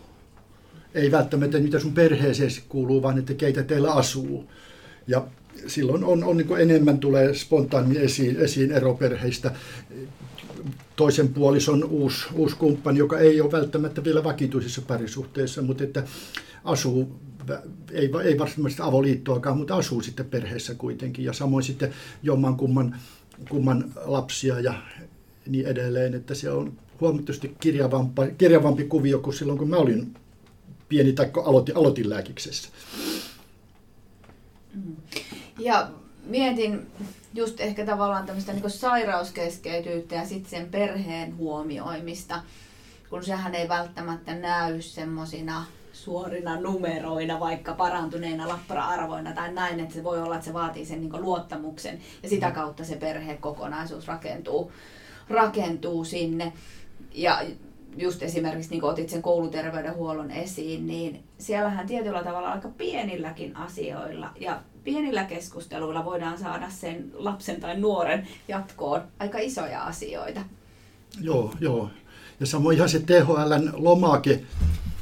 Ei 0.94 1.10
välttämättä 1.10 1.58
mitä 1.58 1.78
sun 1.78 1.94
perheeseen 1.94 2.50
kuuluu, 2.68 3.02
vaan 3.02 3.18
että 3.18 3.34
keitä 3.34 3.62
teillä 3.62 3.92
asuu. 3.92 4.50
Ja 5.06 5.26
silloin 5.66 6.04
on, 6.04 6.24
on 6.24 6.36
niin 6.36 6.58
enemmän 6.58 6.98
tulee 6.98 7.34
spontaani 7.34 7.98
esiin, 7.98 8.36
esiin 8.36 8.72
eroperheistä. 8.72 9.52
Toisen 10.96 11.28
puolison 11.28 11.84
uusi, 11.84 12.26
uusi 12.34 12.56
kumppani, 12.56 12.98
joka 12.98 13.18
ei 13.18 13.40
ole 13.40 13.52
välttämättä 13.52 14.04
vielä 14.04 14.24
vakituisissa 14.24 14.82
parisuhteissa, 14.82 15.62
mutta 15.62 15.84
että 15.84 16.02
asuu 16.64 17.12
ei, 17.92 18.10
ei 18.24 18.38
varsinaisesti 18.38 18.82
avoliittoakaan, 18.82 19.56
mutta 19.56 19.76
asuu 19.76 20.02
sitten 20.02 20.26
perheessä 20.26 20.74
kuitenkin. 20.74 21.24
Ja 21.24 21.32
samoin 21.32 21.64
sitten 21.64 21.90
jomman 22.22 22.56
kumman 23.48 23.92
lapsia 24.04 24.60
ja 24.60 24.74
niin 25.46 25.66
edelleen, 25.66 26.14
että 26.14 26.34
se 26.34 26.50
on 26.50 26.72
huomattavasti 27.00 27.56
kirjavampi, 27.60 28.22
kirjavampi 28.38 28.84
kuvio 28.84 29.18
kuin 29.18 29.34
silloin, 29.34 29.58
kun 29.58 29.70
mä 29.70 29.76
olin 29.76 30.14
pieni 30.88 31.12
tai 31.12 31.30
aloitin, 31.44 31.76
aloitin 31.76 32.10
lääkiksessä. 32.10 32.68
Mm. 34.74 34.96
Ja 35.58 35.90
mietin 36.24 36.86
just 37.34 37.60
ehkä 37.60 37.86
tavallaan 37.86 38.26
tämmöistä 38.26 38.52
niin 38.52 38.70
sairauskeskeytyyttä 38.70 40.14
ja 40.14 40.26
sitten 40.26 40.50
sen 40.50 40.68
perheen 40.68 41.36
huomioimista, 41.36 42.42
kun 43.10 43.24
sehän 43.24 43.54
ei 43.54 43.68
välttämättä 43.68 44.34
näy 44.34 44.82
semmoisina 44.82 45.64
suorina 46.04 46.60
numeroina, 46.60 47.40
vaikka 47.40 47.74
parantuneina 47.74 48.48
lappara-arvoina 48.48 49.32
tai 49.32 49.52
näin, 49.52 49.80
että 49.80 49.94
se 49.94 50.04
voi 50.04 50.22
olla, 50.22 50.34
että 50.34 50.46
se 50.46 50.52
vaatii 50.52 50.86
sen 50.86 51.00
niin 51.00 51.22
luottamuksen 51.22 51.98
ja 52.22 52.28
sitä 52.28 52.48
mm. 52.48 52.54
kautta 52.54 52.84
se 52.84 52.96
perhekokonaisuus 52.96 54.08
rakentuu, 54.08 54.72
rakentuu 55.28 56.04
sinne. 56.04 56.52
Ja 57.14 57.42
just 57.96 58.22
esimerkiksi 58.22 58.70
niin 58.70 58.84
otit 58.84 59.08
sen 59.08 59.22
kouluterveydenhuollon 59.22 60.30
esiin, 60.30 60.86
niin 60.86 61.24
siellähän 61.38 61.86
tietyllä 61.86 62.24
tavalla 62.24 62.52
aika 62.52 62.68
pienilläkin 62.68 63.56
asioilla 63.56 64.30
ja 64.40 64.60
pienillä 64.84 65.24
keskusteluilla 65.24 66.04
voidaan 66.04 66.38
saada 66.38 66.70
sen 66.70 67.10
lapsen 67.14 67.60
tai 67.60 67.80
nuoren 67.80 68.28
jatkoon 68.48 69.02
aika 69.18 69.38
isoja 69.38 69.82
asioita. 69.82 70.40
Joo, 71.20 71.52
joo. 71.60 71.90
Ja 72.40 72.46
samoin 72.46 72.76
ihan 72.76 72.88
se 72.88 73.00
THLn 73.00 73.72
lomake, 73.72 74.40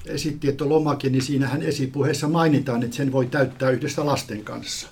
esitti, 0.06 0.49
että 0.49 0.64
niin 1.11 1.23
siinähän 1.23 1.62
esipuheessa 1.62 2.28
mainitaan, 2.28 2.82
että 2.82 2.97
sen 2.97 3.12
voi 3.12 3.26
täyttää 3.26 3.71
yhdessä 3.71 4.06
lasten 4.06 4.44
kanssa, 4.44 4.88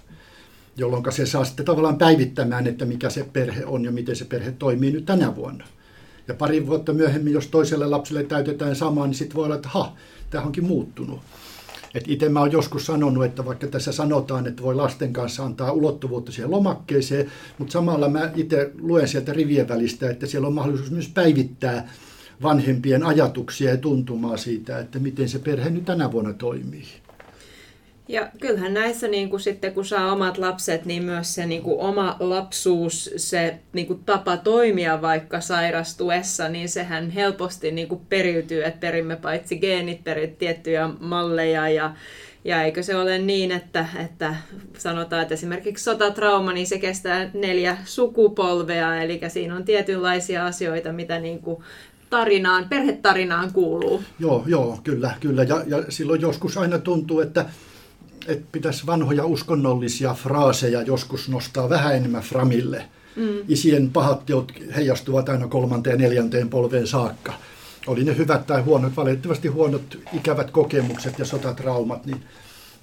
jolloin 0.76 1.12
se 1.12 1.26
saa 1.26 1.44
sitten 1.44 1.66
tavallaan 1.66 1.98
päivittämään, 1.98 2.66
että 2.66 2.84
mikä 2.84 3.10
se 3.10 3.26
perhe 3.32 3.64
on 3.64 3.84
ja 3.84 3.92
miten 3.92 4.16
se 4.16 4.24
perhe 4.24 4.52
toimii 4.52 4.92
nyt 4.92 5.06
tänä 5.06 5.36
vuonna. 5.36 5.64
Ja 6.28 6.34
pari 6.34 6.66
vuotta 6.66 6.92
myöhemmin, 6.92 7.32
jos 7.32 7.46
toiselle 7.46 7.86
lapselle 7.86 8.24
täytetään 8.24 8.76
samaa, 8.76 9.06
niin 9.06 9.14
sitten 9.14 9.36
voi 9.36 9.44
olla, 9.44 9.54
että 9.54 9.68
ha, 9.68 9.96
tämä 10.30 10.44
onkin 10.44 10.64
muuttunut. 10.64 11.20
Et 11.94 12.04
itse 12.08 12.28
mä 12.28 12.40
oon 12.40 12.52
joskus 12.52 12.86
sanonut, 12.86 13.24
että 13.24 13.44
vaikka 13.44 13.66
tässä 13.66 13.92
sanotaan, 13.92 14.46
että 14.46 14.62
voi 14.62 14.74
lasten 14.74 15.12
kanssa 15.12 15.44
antaa 15.44 15.72
ulottuvuutta 15.72 16.32
siihen 16.32 16.50
lomakkeeseen, 16.50 17.30
mutta 17.58 17.72
samalla 17.72 18.08
mä 18.08 18.30
itse 18.36 18.70
luen 18.80 19.08
sieltä 19.08 19.32
rivien 19.32 19.68
välistä, 19.68 20.10
että 20.10 20.26
siellä 20.26 20.48
on 20.48 20.54
mahdollisuus 20.54 20.90
myös 20.90 21.08
päivittää 21.08 21.88
vanhempien 22.42 23.02
ajatuksia 23.02 23.70
ja 23.70 23.76
tuntumaa 23.76 24.36
siitä, 24.36 24.78
että 24.78 24.98
miten 24.98 25.28
se 25.28 25.38
perhe 25.38 25.70
nyt 25.70 25.84
tänä 25.84 26.12
vuonna 26.12 26.32
toimii. 26.32 26.84
Ja 28.08 28.28
kyllähän 28.40 28.74
näissä 28.74 29.08
niin 29.08 29.30
kuin 29.30 29.40
sitten, 29.40 29.74
kun 29.74 29.84
saa 29.84 30.12
omat 30.12 30.38
lapset, 30.38 30.84
niin 30.84 31.02
myös 31.02 31.34
se 31.34 31.46
niin 31.46 31.62
kuin 31.62 31.80
oma 31.80 32.16
lapsuus, 32.20 33.10
se 33.16 33.58
niin 33.72 33.86
kuin 33.86 34.04
tapa 34.06 34.36
toimia 34.36 35.02
vaikka 35.02 35.40
sairastuessa, 35.40 36.48
niin 36.48 36.68
sehän 36.68 37.10
helposti 37.10 37.70
niin 37.70 37.88
kuin 37.88 38.00
periytyy, 38.08 38.64
että 38.64 38.80
perimme 38.80 39.16
paitsi 39.16 39.58
geenit, 39.58 40.04
perit 40.04 40.38
tiettyjä 40.38 40.90
malleja 41.00 41.68
ja 41.68 41.94
ja 42.44 42.62
eikö 42.62 42.82
se 42.82 42.96
ole 42.96 43.18
niin, 43.18 43.52
että, 43.52 43.86
että 44.04 44.34
sanotaan, 44.78 45.22
että 45.22 45.34
esimerkiksi 45.34 45.84
sotatrauma, 45.84 46.52
niin 46.52 46.66
se 46.66 46.78
kestää 46.78 47.30
neljä 47.34 47.76
sukupolvea, 47.84 49.02
eli 49.02 49.20
siinä 49.28 49.56
on 49.56 49.64
tietynlaisia 49.64 50.46
asioita, 50.46 50.92
mitä 50.92 51.18
niin 51.18 51.38
kuin 51.38 51.62
tarinaan, 52.10 52.68
perhetarinaan 52.68 53.52
kuuluu. 53.52 54.02
Joo, 54.18 54.44
joo, 54.46 54.80
kyllä, 54.84 55.14
kyllä. 55.20 55.42
Ja, 55.42 55.62
ja 55.66 55.84
silloin 55.88 56.20
joskus 56.20 56.56
aina 56.56 56.78
tuntuu, 56.78 57.20
että, 57.20 57.46
että 58.26 58.46
pitäisi 58.52 58.86
vanhoja 58.86 59.24
uskonnollisia 59.24 60.14
fraaseja 60.14 60.82
joskus 60.82 61.28
nostaa 61.28 61.68
vähän 61.68 61.96
enemmän 61.96 62.22
framille. 62.22 62.84
Mm. 63.16 63.28
Isien 63.48 63.90
pahat 63.90 64.26
teot 64.26 64.52
heijastuvat 64.76 65.28
aina 65.28 65.48
kolmanteen 65.48 66.00
ja 66.00 66.08
neljänteen 66.08 66.48
polveen 66.48 66.86
saakka. 66.86 67.32
Oli 67.86 68.04
ne 68.04 68.16
hyvät 68.16 68.46
tai 68.46 68.62
huonot, 68.62 68.96
valitettavasti 68.96 69.48
huonot 69.48 69.98
ikävät 70.12 70.50
kokemukset 70.50 71.18
ja 71.18 71.24
sotatraumat 71.24 72.06
niin, 72.06 72.22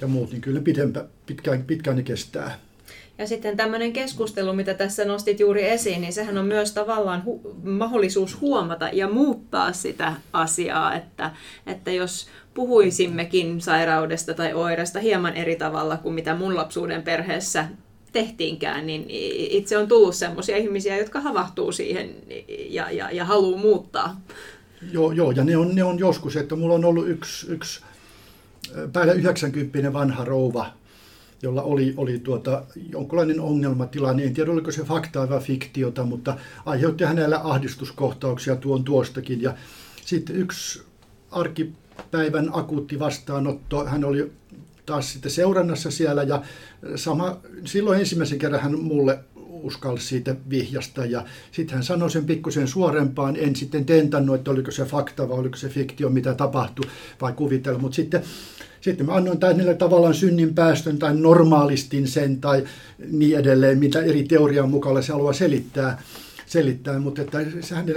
ja 0.01 0.07
muut, 0.07 0.31
niin 0.31 0.41
kyllä 0.41 0.61
pidempä, 0.61 1.05
pitkään, 1.25 1.63
pitkään 1.63 1.97
ne 1.97 2.03
kestää. 2.03 2.59
Ja 3.17 3.27
sitten 3.27 3.57
tämmöinen 3.57 3.93
keskustelu, 3.93 4.53
mitä 4.53 4.73
tässä 4.73 5.05
nostit 5.05 5.39
juuri 5.39 5.69
esiin, 5.69 6.01
niin 6.01 6.13
sehän 6.13 6.37
on 6.37 6.45
myös 6.45 6.71
tavallaan 6.71 7.23
hu- 7.25 7.69
mahdollisuus 7.69 8.41
huomata 8.41 8.89
ja 8.93 9.09
muuttaa 9.09 9.73
sitä 9.73 10.13
asiaa, 10.33 10.95
että, 10.95 11.31
että 11.67 11.91
jos 11.91 12.27
puhuisimmekin 12.53 13.61
sairaudesta 13.61 14.33
tai 14.33 14.53
oireesta 14.53 14.99
hieman 14.99 15.35
eri 15.35 15.55
tavalla 15.55 15.97
kuin 15.97 16.15
mitä 16.15 16.35
mun 16.35 16.55
lapsuuden 16.55 17.03
perheessä 17.03 17.67
tehtiinkään, 18.11 18.87
niin 18.87 19.05
itse 19.49 19.77
on 19.77 19.87
tullut 19.87 20.15
sellaisia 20.15 20.57
ihmisiä, 20.57 20.97
jotka 20.97 21.21
havahtuu 21.21 21.71
siihen 21.71 22.15
ja, 22.69 22.91
ja, 22.91 23.11
ja 23.11 23.25
haluaa 23.25 23.61
muuttaa. 23.61 24.21
Joo, 24.91 25.11
joo, 25.11 25.31
ja 25.31 25.43
ne 25.43 25.57
on, 25.57 25.75
ne 25.75 25.83
on 25.83 25.99
joskus, 25.99 26.35
että 26.35 26.55
mulla 26.55 26.75
on 26.75 26.85
ollut 26.85 27.09
yksi, 27.09 27.51
yksi 27.51 27.81
päällä 28.93 29.13
90 29.13 29.93
vanha 29.93 30.25
rouva, 30.25 30.65
jolla 31.41 31.61
oli, 31.61 31.93
oli 31.97 32.19
tuota, 32.19 32.63
jonkinlainen 32.91 33.39
ongelmatilanne. 33.39 34.23
En 34.23 34.33
tiedä, 34.33 34.51
oliko 34.51 34.71
se 34.71 34.83
faktaa 34.83 35.29
vai 35.29 35.39
fiktiota, 35.39 36.03
mutta 36.03 36.37
aiheutti 36.65 37.03
hänellä 37.03 37.41
ahdistuskohtauksia 37.43 38.55
tuon 38.55 38.83
tuostakin. 38.83 39.41
Ja 39.41 39.55
sitten 40.05 40.35
yksi 40.35 40.81
arkipäivän 41.31 42.49
akuutti 42.53 42.99
vastaanotto, 42.99 43.85
hän 43.85 44.05
oli 44.05 44.31
taas 44.85 45.13
sitten 45.13 45.31
seurannassa 45.31 45.91
siellä 45.91 46.23
ja 46.23 46.41
sama, 46.95 47.37
silloin 47.65 47.99
ensimmäisen 47.99 48.39
kerran 48.39 48.61
hän 48.61 48.79
mulle 48.79 49.19
uskalsi 49.67 50.07
siitä 50.07 50.35
vihjasta 50.49 51.05
ja 51.05 51.25
sitten 51.51 51.75
hän 51.75 51.83
sanoi 51.83 52.11
sen 52.11 52.25
pikkusen 52.25 52.67
suorempaan, 52.67 53.35
en 53.35 53.55
sitten 53.55 53.85
tentannut, 53.85 54.35
että 54.35 54.51
oliko 54.51 54.71
se 54.71 54.85
fakta 54.85 55.29
vai 55.29 55.39
oliko 55.39 55.57
se 55.57 55.69
fiktio, 55.69 56.09
mitä 56.09 56.33
tapahtui 56.33 56.85
vai 57.21 57.33
kuvitella, 57.33 57.79
mutta 57.79 57.95
sitten 57.95 58.23
sitten 58.81 59.05
mä 59.05 59.15
annoin 59.15 59.39
tänne 59.39 59.73
tavallaan 59.73 60.13
synnin 60.13 60.53
päästön 60.55 60.97
tai 60.99 61.15
normaalistin 61.15 62.07
sen 62.07 62.41
tai 62.41 62.63
niin 63.11 63.39
edelleen, 63.39 63.79
mitä 63.79 64.01
eri 64.01 64.23
teorian 64.23 64.69
mukaan 64.69 65.03
se 65.03 65.13
haluaa 65.13 65.33
selittää. 65.33 66.01
selittää 66.45 66.99
mutta 66.99 67.21
että 67.21 67.37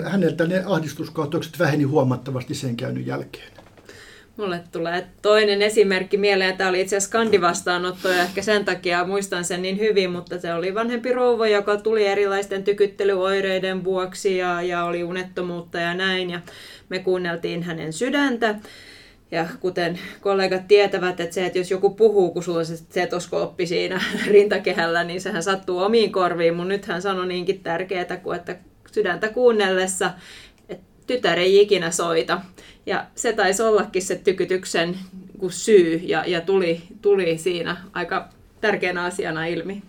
häneltä 0.04 0.46
ne 0.46 0.62
ahdistuskohtaukset 0.66 1.58
väheni 1.58 1.84
huomattavasti 1.84 2.54
sen 2.54 2.76
käynyt 2.76 3.06
jälkeen. 3.06 3.52
Mulle 4.36 4.60
tulee 4.72 5.06
toinen 5.22 5.62
esimerkki 5.62 6.16
mieleen. 6.16 6.56
Tämä 6.56 6.70
oli 6.70 6.80
itse 6.80 6.96
asiassa 6.96 7.18
kandivastaanotto 7.18 8.08
ja 8.08 8.22
ehkä 8.22 8.42
sen 8.42 8.64
takia 8.64 9.04
muistan 9.04 9.44
sen 9.44 9.62
niin 9.62 9.78
hyvin, 9.78 10.10
mutta 10.10 10.38
se 10.38 10.54
oli 10.54 10.74
vanhempi 10.74 11.12
rouva, 11.12 11.48
joka 11.48 11.76
tuli 11.76 12.06
erilaisten 12.06 12.64
tykyttelyoireiden 12.64 13.84
vuoksi 13.84 14.36
ja, 14.36 14.62
ja 14.62 14.84
oli 14.84 15.04
unettomuutta 15.04 15.78
ja 15.78 15.94
näin. 15.94 16.30
Ja 16.30 16.40
me 16.88 16.98
kuunneltiin 16.98 17.62
hänen 17.62 17.92
sydäntä 17.92 18.54
ja 19.30 19.46
kuten 19.60 19.98
kollegat 20.20 20.68
tietävät, 20.68 21.20
että 21.20 21.34
se, 21.34 21.46
että 21.46 21.58
jos 21.58 21.70
joku 21.70 21.90
puhuu, 21.90 22.30
kun 22.30 22.42
sulla 22.42 22.64
se 22.64 22.76
setoskooppi 22.76 23.66
siinä 23.66 24.00
rintakehällä, 24.26 25.04
niin 25.04 25.20
sehän 25.20 25.42
sattuu 25.42 25.78
omiin 25.78 26.12
korviin. 26.12 26.54
Mun 26.54 26.68
nyt 26.68 26.86
hän 26.86 27.02
sanoi 27.02 27.26
niinkin 27.26 27.60
tärkeää 27.60 28.16
kuin, 28.16 28.36
että 28.36 28.56
sydäntä 28.92 29.28
kuunnellessa, 29.28 30.10
että 30.68 30.86
tytär 31.06 31.38
ei 31.38 31.60
ikinä 31.60 31.90
soita. 31.90 32.40
Ja 32.90 33.06
se 33.14 33.32
taisi 33.32 33.62
ollakin 33.62 34.02
se 34.02 34.16
tykytyksen 34.16 34.98
syy 35.48 35.94
ja, 35.96 36.24
ja 36.26 36.40
tuli, 36.40 36.82
tuli 37.02 37.38
siinä 37.38 37.76
aika 37.92 38.28
tärkeänä 38.60 39.04
asiana 39.04 39.46
ilmi. 39.46 39.82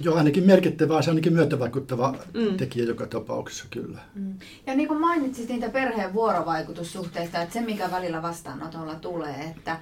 Joo, 0.00 0.16
ainakin 0.16 0.44
merkittävä, 0.44 1.02
se 1.02 1.10
ainakin 1.10 1.32
myötävaikuttava 1.32 2.14
mm. 2.34 2.56
tekijä 2.56 2.84
joka 2.84 3.06
tapauksessa, 3.06 3.64
kyllä. 3.70 3.98
Mm. 4.14 4.34
Ja 4.66 4.74
niin 4.74 4.88
kuin 4.88 5.00
mainitsit 5.00 5.48
niitä 5.48 5.68
perheen 5.68 6.14
vuorovaikutussuhteista, 6.14 7.42
että 7.42 7.52
se 7.52 7.60
mikä 7.60 7.90
välillä 7.90 8.22
vastaanotolla 8.22 8.94
tulee, 8.94 9.54
että 9.56 9.76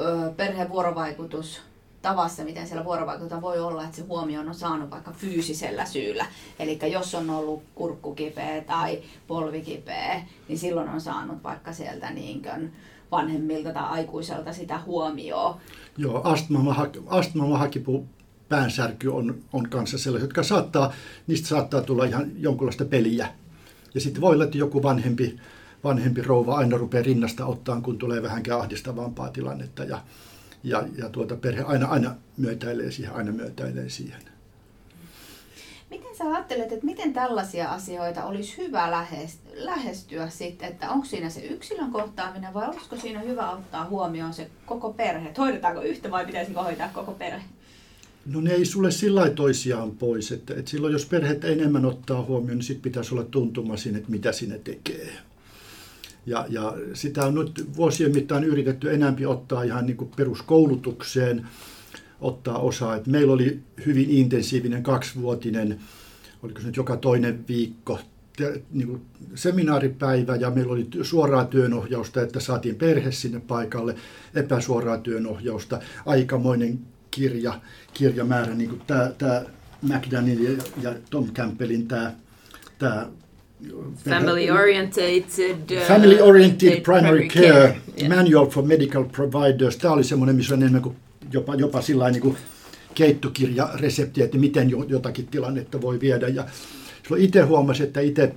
ö, 0.00 0.32
perheen 0.36 0.68
vuorovaikutus 0.68 1.60
tavassa, 2.08 2.44
miten 2.44 2.66
siellä 2.66 2.84
vuorovaikutusta 2.84 3.42
voi 3.42 3.60
olla, 3.60 3.84
että 3.84 3.96
se 3.96 4.02
huomio 4.02 4.40
on 4.40 4.54
saanut 4.54 4.90
vaikka 4.90 5.12
fyysisellä 5.12 5.84
syyllä. 5.84 6.26
Eli 6.58 6.78
jos 6.92 7.14
on 7.14 7.30
ollut 7.30 7.62
kurkkukipeä 7.74 8.60
tai 8.60 9.02
polvikipeä, 9.26 10.22
niin 10.48 10.58
silloin 10.58 10.88
on 10.88 11.00
saanut 11.00 11.42
vaikka 11.42 11.72
sieltä 11.72 12.10
niin 12.10 12.42
kuin 12.42 12.72
vanhemmilta 13.10 13.72
tai 13.72 13.82
aikuiselta 13.82 14.52
sitä 14.52 14.80
huomioon. 14.86 15.56
Joo, 15.96 16.22
astma, 17.10 17.58
hakipu, 17.58 18.06
päänsärky 18.48 19.08
on, 19.08 19.38
on 19.52 19.68
kanssa 19.68 19.98
sellaisia, 19.98 20.24
jotka 20.24 20.42
saattaa, 20.42 20.92
niistä 21.26 21.48
saattaa 21.48 21.80
tulla 21.80 22.04
ihan 22.04 22.30
jonkunlaista 22.36 22.84
peliä. 22.84 23.28
Ja 23.94 24.00
sitten 24.00 24.20
voi 24.20 24.34
olla, 24.34 24.44
että 24.44 24.58
joku 24.58 24.82
vanhempi, 24.82 25.36
vanhempi 25.84 26.22
rouva 26.22 26.56
aina 26.56 26.76
rupeaa 26.76 27.04
rinnasta 27.04 27.46
ottaa, 27.46 27.80
kun 27.80 27.98
tulee 27.98 28.22
vähänkään 28.22 28.60
ahdistavampaa 28.60 29.30
tilannetta. 29.30 29.84
Ja, 29.84 30.00
ja, 30.62 30.84
ja 30.98 31.08
tuota 31.08 31.36
perhe 31.36 31.62
aina, 31.62 31.86
aina 31.86 32.14
myötäilee 32.36 32.90
siihen, 32.90 33.14
aina 33.14 33.32
myötäilee 33.32 33.88
siihen. 33.88 34.22
Miten 35.90 36.16
sä 36.18 36.24
ajattelet, 36.24 36.72
että 36.72 36.86
miten 36.86 37.12
tällaisia 37.12 37.70
asioita 37.70 38.24
olisi 38.24 38.56
hyvä 38.56 39.06
lähestyä 39.54 40.28
sitten, 40.28 40.68
että 40.68 40.90
onko 40.90 41.06
siinä 41.06 41.30
se 41.30 41.40
yksilön 41.40 41.90
kohtaaminen 41.90 42.54
vai 42.54 42.68
olisiko 42.68 42.96
siinä 42.96 43.20
hyvä 43.20 43.50
ottaa 43.50 43.84
huomioon 43.84 44.34
se 44.34 44.50
koko 44.66 44.92
perhe? 44.92 45.34
Hoidetaanko 45.38 45.82
yhtä 45.82 46.10
vai 46.10 46.26
pitäisikö 46.26 46.62
hoitaa 46.62 46.88
koko 46.88 47.12
perhe? 47.12 47.44
No 48.26 48.40
ne 48.40 48.50
ei 48.50 48.64
sulle 48.64 48.90
sillä 48.90 49.30
toisiaan 49.30 49.90
pois, 49.90 50.32
että, 50.32 50.54
että 50.54 50.70
silloin 50.70 50.92
jos 50.92 51.06
perhettä 51.06 51.46
enemmän 51.46 51.84
ottaa 51.84 52.22
huomioon, 52.22 52.58
niin 52.58 52.64
sitten 52.64 52.82
pitäisi 52.82 53.14
olla 53.14 53.24
tuntuma 53.24 53.76
siinä, 53.76 53.98
että 53.98 54.10
mitä 54.10 54.32
sinne 54.32 54.58
tekee. 54.58 55.12
Ja, 56.28 56.46
ja 56.48 56.74
sitä 56.94 57.26
on 57.26 57.34
nyt 57.34 57.76
vuosien 57.76 58.12
mittaan 58.12 58.44
yritetty 58.44 58.94
enemmän 58.94 59.26
ottaa 59.26 59.62
ihan 59.62 59.86
niin 59.86 59.96
kuin 59.96 60.10
peruskoulutukseen, 60.16 61.46
ottaa 62.20 62.58
osaa. 62.58 62.96
Et 62.96 63.06
meillä 63.06 63.32
oli 63.32 63.60
hyvin 63.86 64.10
intensiivinen 64.10 64.82
kaksivuotinen, 64.82 65.78
oliko 66.42 66.60
se 66.60 66.66
nyt 66.66 66.76
joka 66.76 66.96
toinen 66.96 67.44
viikko, 67.48 67.98
te, 68.36 68.62
niin 68.70 68.88
kuin 68.88 69.02
seminaaripäivä 69.34 70.36
ja 70.36 70.50
meillä 70.50 70.72
oli 70.72 70.88
suoraa 71.02 71.44
työnohjausta, 71.44 72.22
että 72.22 72.40
saatiin 72.40 72.74
perhe 72.74 73.12
sinne 73.12 73.40
paikalle, 73.40 73.94
epäsuoraa 74.34 74.98
työnohjausta, 74.98 75.80
aikamoinen 76.06 76.78
kirja, 77.10 77.60
kirjamäärä, 77.94 78.54
niin 78.54 78.70
kuin 78.70 78.82
tämä, 78.86 79.10
tämä 79.18 79.42
McDaniel 79.82 80.42
ja, 80.42 80.62
ja 80.82 80.94
Tom 81.10 81.32
Campbellin 81.32 81.88
tämä, 81.88 82.12
tämä 82.78 83.06
Family 84.04 84.50
oriented, 84.50 85.24
uh, 85.70 85.82
Family 85.88 86.20
oriented 86.20 86.80
primary 86.82 87.28
care, 87.28 87.52
care. 87.52 87.76
Yeah. 88.00 88.16
manual 88.16 88.46
for 88.46 88.64
medical 88.64 89.04
providers. 89.04 89.76
Tämä 89.76 89.94
oli 89.94 90.04
semmoinen, 90.04 90.36
missä 90.36 90.54
on 90.54 90.62
enemmän 90.62 90.82
kuin 90.82 90.96
jopa, 91.32 91.54
jopa 91.54 91.82
sillä 91.82 92.10
niin 92.10 92.22
kuin 92.22 92.36
keittokirjaresepti, 92.94 94.22
että 94.22 94.38
miten 94.38 94.70
jotakin 94.88 95.26
tilannetta 95.26 95.80
voi 95.80 96.00
viedä. 96.00 96.28
Ja 96.28 96.44
silloin 97.02 97.22
itse 97.22 97.42
huomasin, 97.42 97.86
että 97.86 98.00
itse 98.00 98.34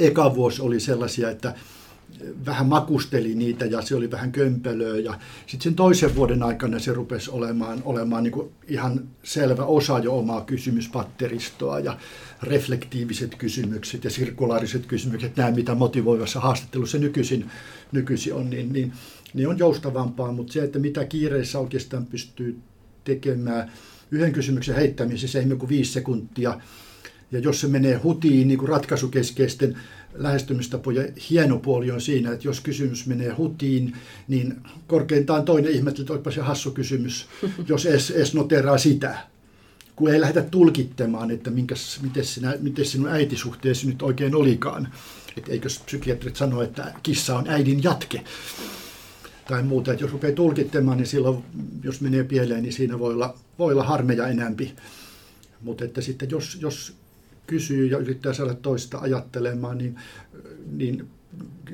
eka 0.00 0.34
vuosi 0.34 0.62
oli 0.62 0.80
sellaisia, 0.80 1.30
että 1.30 1.54
vähän 2.46 2.66
makusteli 2.66 3.34
niitä 3.34 3.64
ja 3.64 3.82
se 3.82 3.96
oli 3.96 4.10
vähän 4.10 4.32
kömpelöä. 4.32 4.96
Ja 4.96 5.18
sitten 5.46 5.64
sen 5.64 5.74
toisen 5.74 6.16
vuoden 6.16 6.42
aikana 6.42 6.78
se 6.78 6.92
rupesi 6.92 7.30
olemaan, 7.30 7.82
olemaan 7.84 8.24
niin 8.24 8.50
ihan 8.68 9.08
selvä 9.22 9.64
osa 9.64 9.98
jo 9.98 10.18
omaa 10.18 10.40
kysymyspatteristoa 10.40 11.80
ja 11.80 11.98
reflektiiviset 12.42 13.34
kysymykset 13.34 14.04
ja 14.04 14.10
sirkulaariset 14.10 14.86
kysymykset, 14.86 15.36
nämä 15.36 15.50
mitä 15.50 15.74
motivoivassa 15.74 16.40
haastattelussa 16.40 16.98
nykyisin, 16.98 17.50
nykyisin 17.92 18.34
on, 18.34 18.50
niin, 18.50 18.72
niin, 18.72 18.92
niin 19.34 19.48
on 19.48 19.58
joustavampaa, 19.58 20.32
mutta 20.32 20.52
se, 20.52 20.62
että 20.62 20.78
mitä 20.78 21.04
kiireessä 21.04 21.58
oikeastaan 21.58 22.06
pystyy 22.06 22.58
tekemään, 23.04 23.72
yhden 24.10 24.32
kysymyksen 24.32 24.74
heittämisessä 24.74 25.38
ei 25.38 25.46
kuin 25.46 25.68
viisi 25.68 25.92
sekuntia, 25.92 26.60
ja 27.32 27.38
jos 27.38 27.60
se 27.60 27.68
menee 27.68 27.96
hutiin 27.96 28.48
niin 28.48 28.58
kuin 28.58 28.68
ratkaisukeskeisten 28.68 29.76
lähestymistapojen 30.18 31.14
hieno 31.30 31.58
puoli 31.58 31.90
on 31.90 32.00
siinä, 32.00 32.32
että 32.32 32.48
jos 32.48 32.60
kysymys 32.60 33.06
menee 33.06 33.32
hutiin, 33.32 33.96
niin 34.28 34.60
korkeintaan 34.86 35.44
toinen 35.44 35.72
ihmettelee, 35.72 36.04
että 36.04 36.12
olipa 36.12 36.30
se 36.30 36.40
hassu 36.40 36.70
kysymys, 36.70 37.26
jos 37.68 37.86
edes, 37.86 38.10
edes 38.10 38.34
noteraa 38.34 38.78
sitä. 38.78 39.18
Kun 39.96 40.10
ei 40.10 40.20
lähdetä 40.20 40.42
tulkittamaan, 40.50 41.30
että 41.30 41.50
minkäs, 41.50 41.98
miten, 42.02 42.24
sinä, 42.24 42.54
miten 42.60 42.84
sinun 42.84 43.08
äitisuhteesi 43.08 43.86
nyt 43.86 44.02
oikein 44.02 44.34
olikaan. 44.34 44.88
Että 45.36 45.52
eikö 45.52 45.68
psykiatrit 45.86 46.36
sano, 46.36 46.62
että 46.62 46.92
kissa 47.02 47.38
on 47.38 47.48
äidin 47.48 47.82
jatke 47.82 48.24
tai 49.48 49.62
muuta. 49.62 49.92
Että 49.92 50.04
jos 50.04 50.12
rupeaa 50.12 50.34
tulkittamaan, 50.34 50.96
niin 50.96 51.06
silloin, 51.06 51.44
jos 51.82 52.00
menee 52.00 52.24
pieleen, 52.24 52.62
niin 52.62 52.72
siinä 52.72 52.98
voi 52.98 53.14
olla, 53.14 53.38
voi 53.58 53.72
olla 53.72 53.84
harmeja 53.84 54.28
enämpi. 54.28 54.72
Mutta 55.60 55.84
että 55.84 56.00
sitten 56.00 56.30
jos, 56.30 56.58
jos 56.60 56.94
kysyy 57.46 57.86
ja 57.86 57.98
yrittää 57.98 58.32
saada 58.32 58.54
toista 58.54 58.98
ajattelemaan, 58.98 59.78
niin, 59.78 59.96
niin 60.72 61.06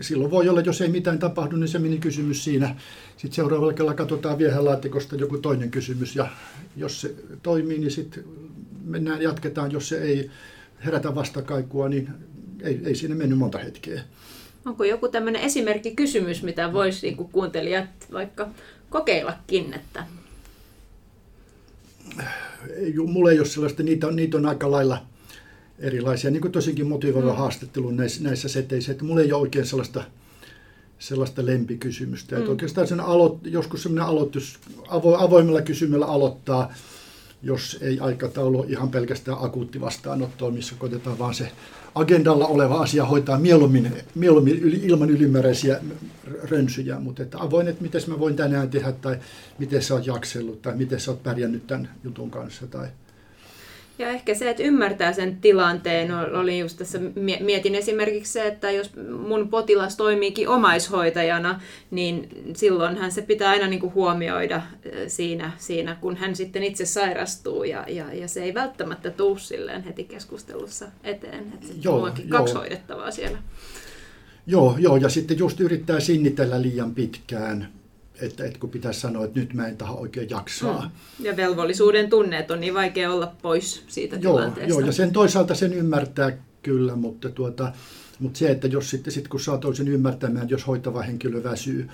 silloin 0.00 0.30
voi 0.30 0.48
olla, 0.48 0.61
jos 0.61 0.80
ei 0.80 0.88
mitään 0.88 1.18
tapahdu, 1.18 1.56
niin 1.56 1.68
se 1.68 1.78
meni 1.78 1.98
kysymys 1.98 2.44
siinä. 2.44 2.76
Sitten 3.16 3.32
seuraavalla 3.32 3.72
kerralla 3.72 3.94
katsotaan 3.94 4.38
viehelaatikosta 4.38 5.16
joku 5.16 5.38
toinen 5.38 5.70
kysymys 5.70 6.16
ja 6.16 6.28
jos 6.76 7.00
se 7.00 7.14
toimii, 7.42 7.78
niin 7.78 7.90
sitten 7.90 8.24
mennään, 8.85 9.22
jatketaan. 9.22 9.72
Jos 9.72 9.88
se 9.88 10.02
ei 10.02 10.30
herätä 10.85 11.14
vastakaikua, 11.14 11.88
niin 11.88 12.08
ei, 12.62 12.80
ei 12.85 12.94
siinä 12.94 13.14
mennyt 13.14 13.38
monta 13.38 13.58
hetkeä. 13.58 14.02
Onko 14.64 14.85
joku 14.85 15.08
tämmöinen 15.08 15.42
esimerkkikysymys, 15.42 16.42
mitä 16.42 16.72
voisi 16.72 17.06
niin 17.06 17.16
kuuntelijat 17.16 17.88
vaikka 18.12 18.48
kokeillakin? 18.90 19.74
Että... 19.74 20.06
Ei, 22.76 22.94
mulla 23.06 23.30
ei 23.30 23.38
ole 23.38 23.46
sellaista, 23.46 23.82
niitä 23.82 24.06
on, 24.06 24.16
niitä 24.16 24.37
on 24.37 24.46
aika 24.46 24.70
lailla 24.70 25.06
erilaisia, 25.83 26.31
niin 26.31 26.40
kuin 26.40 26.53
tosinkin 26.53 26.87
motivoiva 26.87 27.31
mm. 27.31 27.37
haastattelu 27.37 27.90
näissä, 27.90 28.23
näissä 28.23 28.49
seteissä, 28.49 28.92
että 28.92 29.05
mulla 29.05 29.21
ei 29.21 29.33
ole 29.33 29.42
oikein 29.42 29.66
sellaista, 29.66 30.05
sellaista 30.99 31.47
lempikysymystä. 31.47 32.35
Mm. 32.35 32.38
Että 32.38 32.51
oikeastaan 32.51 32.87
sen 32.87 33.01
alo, 33.01 33.40
joskus 33.45 33.83
sellainen 33.83 34.09
aloitus, 34.09 34.59
avo, 34.88 35.16
avoimella 35.16 35.62
kysymyllä 35.62 36.07
aloittaa, 36.07 36.73
jos 37.42 37.79
ei 37.81 38.01
aikataulu 38.01 38.66
ihan 38.68 38.90
pelkästään 38.90 39.37
akuutti 39.40 39.81
vastaanottoa, 39.81 40.51
missä 40.51 40.75
koitetaan 40.79 41.18
vaan 41.18 41.35
se 41.35 41.53
agendalla 41.95 42.47
oleva 42.47 42.81
asia 42.81 43.05
hoitaa 43.05 43.38
mieluummin, 43.38 43.92
mieluummin 44.14 44.59
yli, 44.59 44.81
ilman 44.83 45.11
ylimääräisiä 45.11 45.81
rönsyjä, 46.42 47.01
mutta 47.01 47.23
että 47.23 47.38
avoin, 47.40 47.68
että 47.68 47.83
miten 47.83 48.01
mä 48.07 48.18
voin 48.18 48.37
tänään 48.37 48.71
tehdä, 48.71 48.92
tai 48.92 49.18
miten 49.59 49.83
sä 49.83 49.95
oot 49.95 50.07
jaksellut, 50.07 50.62
tai 50.62 50.77
miten 50.77 51.01
sä 51.01 51.11
oot 51.11 51.23
pärjännyt 51.23 51.66
tämän 51.66 51.88
jutun 52.05 52.31
kanssa, 52.31 52.66
tai 52.66 52.88
ja 53.98 54.09
ehkä 54.09 54.35
se, 54.35 54.50
että 54.50 54.62
ymmärtää 54.62 55.12
sen 55.12 55.37
tilanteen, 55.40 56.12
oli 56.12 56.59
just 56.59 56.78
tässä, 56.78 56.98
mietin 57.40 57.74
esimerkiksi 57.74 58.33
se, 58.33 58.46
että 58.46 58.70
jos 58.70 58.90
mun 59.26 59.48
potilas 59.48 59.96
toimiikin 59.96 60.48
omaishoitajana, 60.48 61.61
niin 61.90 62.28
silloinhan 62.57 63.12
se 63.12 63.22
pitää 63.22 63.50
aina 63.50 63.66
niin 63.66 63.81
kuin 63.81 63.94
huomioida 63.94 64.62
siinä, 65.07 65.52
siinä, 65.59 65.96
kun 66.00 66.16
hän 66.16 66.37
sitten 66.37 66.62
itse 66.62 66.87
sairastuu, 66.87 67.64
ja, 67.64 67.85
ja, 67.88 68.14
ja 68.14 68.28
se 68.28 68.42
ei 68.42 68.55
välttämättä 68.55 69.11
tuu 69.11 69.38
silleen 69.38 69.83
heti 69.83 70.05
keskustelussa 70.05 70.87
eteen, 71.05 71.52
että 71.55 71.66
joo, 71.83 72.07
joo. 72.07 72.14
kaksi 72.28 72.55
hoidettavaa 72.55 73.11
siellä. 73.11 73.38
Joo, 74.46 74.76
joo, 74.78 74.96
ja 74.96 75.09
sitten 75.09 75.38
just 75.38 75.61
yrittää 75.61 76.00
sinnitellä 76.00 76.62
liian 76.62 76.94
pitkään, 76.94 77.68
että, 78.22 78.44
että 78.44 78.58
kun 78.58 78.70
pitäisi 78.70 79.00
sanoa, 79.00 79.24
että 79.24 79.40
nyt 79.40 79.54
mä 79.54 79.68
en 79.68 79.76
taha 79.76 79.94
oikein 79.94 80.30
jaksaa. 80.30 80.90
Mm. 81.18 81.24
Ja 81.24 81.37
velvollisuuden 81.37 82.11
tunneet 82.11 82.50
on 82.50 82.61
niin 82.61 82.74
vaikea 82.74 83.12
olla 83.12 83.32
pois 83.42 83.85
siitä 83.88 84.16
joo, 84.16 84.37
tilanteesta. 84.37 84.70
Joo, 84.70 84.80
ja 84.80 84.92
sen 84.92 85.12
toisaalta 85.12 85.54
sen 85.54 85.72
ymmärtää 85.72 86.32
kyllä, 86.62 86.96
mutta, 86.96 87.30
tuota, 87.30 87.72
mutta 88.18 88.38
se, 88.38 88.50
että 88.50 88.66
jos 88.66 88.90
sitten 88.90 89.12
sit 89.12 89.28
kun 89.28 89.40
saa 89.40 89.58
toisen 89.58 89.88
ymmärtämään, 89.88 90.50
jos 90.50 90.66
hoitava 90.66 91.02
henkilö 91.02 91.42
väsyy, 91.42 91.88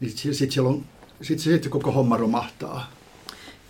niin 0.00 0.10
sitten 0.10 0.34
sit, 0.34 0.50
sit, 0.50 1.38
sit, 1.38 1.38
sit 1.38 1.68
koko 1.68 1.92
homma 1.92 2.16
romahtaa. 2.16 3.01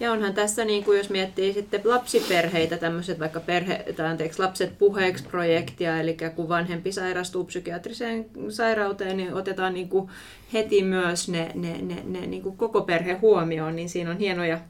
Ja 0.03 0.12
onhan 0.12 0.35
tässä, 0.35 0.65
niin 0.65 0.85
kuin 0.85 0.99
jos 0.99 1.11
miettii 1.11 1.53
sitten 1.53 1.81
lapsiperheitä, 1.85 2.77
tämmöiset 2.77 3.21
vaikka 3.21 3.41
perhe, 3.41 3.85
tai 3.97 4.07
anteeksi, 4.07 4.43
lapset 4.43 4.79
puheeksi 4.79 5.25
projektia, 5.25 6.01
eli 6.01 6.17
kun 6.37 6.49
vanhempi 6.49 6.93
sairastuu 6.93 7.45
psykiatriseen 7.45 8.27
sairauteen, 8.49 9.17
niin 9.17 9.35
otetaan 9.35 9.75
niin 9.75 9.88
kuin 9.88 10.11
heti 10.53 10.83
myös 10.83 11.29
ne, 11.29 11.51
ne, 11.55 11.83
ne, 11.83 12.03
ne 12.05 12.27
niin 12.27 12.43
kuin 12.43 12.57
koko 12.57 12.81
perhe 12.81 13.12
huomioon, 13.12 13.77
niin 13.77 13.88
siinä 13.88 14.11
on 14.11 14.19
hienoja, 14.19 14.61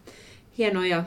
hienoja 0.58 1.04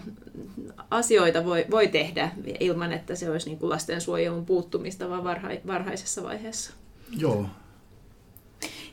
asioita 0.91 1.45
voi, 1.45 1.65
voi 1.71 1.87
tehdä 1.87 2.31
ilman, 2.59 2.93
että 2.93 3.15
se 3.15 3.29
olisi 3.29 3.49
niin 3.49 3.59
kuin 3.59 3.69
lastensuojelun 3.69 4.45
puuttumista, 4.45 5.09
vaan 5.09 5.23
varha, 5.23 5.49
varhaisessa 5.67 6.23
vaiheessa. 6.23 6.73
Joo, 7.17 7.45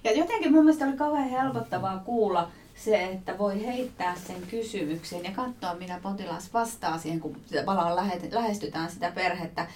Ja 0.05 0.13
jotenkin 0.13 0.53
mun 0.53 0.65
mielestä 0.65 0.87
oli 0.87 0.97
kauhean 0.97 1.29
helpottavaa 1.29 2.03
kuulla 2.05 2.51
se, 2.85 3.05
että 3.05 3.39
voi 3.39 3.67
heittää 3.67 4.15
sen 4.27 4.43
kysymyksen 4.51 5.25
ja 5.25 5.31
katsoa, 5.31 5.75
mitä 5.75 6.01
potilas 6.03 6.53
vastaa 6.55 6.99
siihen, 6.99 7.21
kun 7.21 7.37
palaan 7.65 7.97
lähestytään 8.31 8.91
sitä 8.91 9.11
perhettä. 9.11 9.67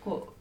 Kun 0.00 0.32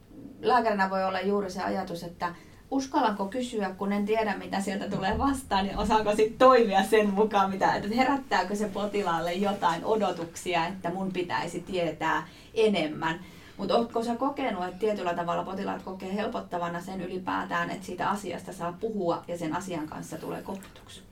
lääkärinä 0.42 0.90
voi 0.90 1.04
olla 1.04 1.22
juuri 1.22 1.52
se 1.52 1.62
ajatus, 1.62 2.04
että 2.04 2.36
uskallanko 2.72 3.26
kysyä, 3.26 3.70
kun 3.70 3.94
en 3.94 4.06
tiedä, 4.06 4.38
mitä 4.38 4.62
sieltä 4.62 4.90
tulee 4.90 5.18
vastaan, 5.18 5.66
niin 5.66 5.78
osaanko 5.78 6.16
sitten 6.16 6.38
toimia 6.38 6.84
sen 6.84 7.10
mukaan, 7.14 7.52
mitä, 7.52 7.74
että 7.74 7.96
herättääkö 7.96 8.56
se 8.56 8.68
potilaalle 8.68 9.34
jotain 9.34 9.86
odotuksia, 9.86 10.68
että 10.68 10.90
mun 10.90 11.12
pitäisi 11.12 11.60
tietää 11.60 12.28
enemmän. 12.54 13.20
Mutta 13.58 13.76
oletko 13.76 14.04
sä 14.04 14.16
kokenut, 14.16 14.64
että 14.64 14.80
tietyllä 14.80 15.14
tavalla 15.14 15.44
potilaat 15.44 15.82
kokee 15.82 16.16
helpottavana 16.16 16.82
sen 16.82 17.02
ylipäätään, 17.02 17.70
että 17.70 17.86
siitä 17.86 18.10
asiasta 18.10 18.54
saa 18.54 18.78
puhua 18.80 19.24
ja 19.28 19.38
sen 19.38 19.56
asian 19.56 19.88
kanssa 19.88 20.18
tulee 20.18 20.42
kohtuksi? 20.42 21.09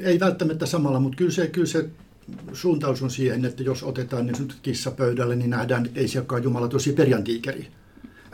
Ei 0.00 0.20
välttämättä 0.20 0.66
samalla, 0.66 1.00
mutta 1.00 1.16
kyllä 1.16 1.30
se, 1.30 1.46
kyllä 1.46 1.66
se 1.66 1.88
suuntaus 2.52 3.02
on 3.02 3.10
siihen, 3.10 3.44
että 3.44 3.62
jos 3.62 3.82
otetaan 3.82 4.26
niin 4.26 4.48
kissa 4.62 4.90
pöydälle, 4.90 5.36
niin 5.36 5.50
nähdään, 5.50 5.86
että 5.86 6.00
ei 6.00 6.08
se 6.08 6.18
olekaan 6.18 6.42
Jumala 6.42 6.68
tosi 6.68 6.92
perjantiikeri 6.92 7.68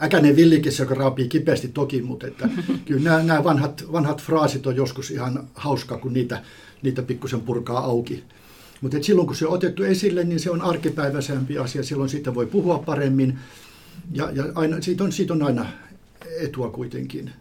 äkäinen 0.03 0.35
villikissa, 0.35 0.83
joka 0.83 0.95
raapii 0.95 1.27
kipeästi 1.27 1.67
toki, 1.67 2.01
mutta 2.01 2.27
että 2.27 2.49
kyllä 2.85 3.09
nämä, 3.09 3.23
nämä 3.23 3.43
vanhat, 3.43 3.83
vanhat 3.91 4.21
fraasit 4.21 4.67
on 4.67 4.75
joskus 4.75 5.11
ihan 5.11 5.47
hauska, 5.53 5.97
kun 5.97 6.13
niitä, 6.13 6.43
niitä 6.81 7.01
pikkusen 7.01 7.41
purkaa 7.41 7.79
auki. 7.79 8.23
Mutta 8.81 8.97
silloin 9.01 9.27
kun 9.27 9.35
se 9.35 9.47
on 9.47 9.53
otettu 9.53 9.83
esille, 9.83 10.23
niin 10.23 10.39
se 10.39 10.51
on 10.51 10.61
arkipäiväisempi 10.61 11.57
asia, 11.57 11.83
silloin 11.83 12.09
siitä 12.09 12.35
voi 12.35 12.45
puhua 12.45 12.79
paremmin 12.79 13.39
ja, 14.13 14.31
ja 14.31 14.43
aina, 14.55 14.81
siitä, 14.81 15.03
on, 15.03 15.11
siitä 15.11 15.33
on 15.33 15.43
aina 15.43 15.65
etua 16.39 16.69
kuitenkin. 16.69 17.31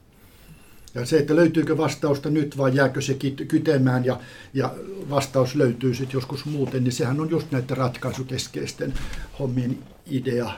Ja 0.94 1.06
se, 1.06 1.18
että 1.18 1.36
löytyykö 1.36 1.76
vastausta 1.76 2.30
nyt 2.30 2.58
vai 2.58 2.76
jääkö 2.76 3.00
se 3.00 3.16
kytemään 3.48 4.04
ja, 4.04 4.20
ja 4.54 4.74
vastaus 5.10 5.54
löytyy 5.54 5.94
sitten 5.94 6.18
joskus 6.18 6.44
muuten, 6.44 6.84
niin 6.84 6.92
sehän 6.92 7.20
on 7.20 7.30
just 7.30 7.50
näiden 7.50 7.76
ratkaisukeskeisten 7.76 8.94
hommien 9.38 9.78
idea 10.06 10.50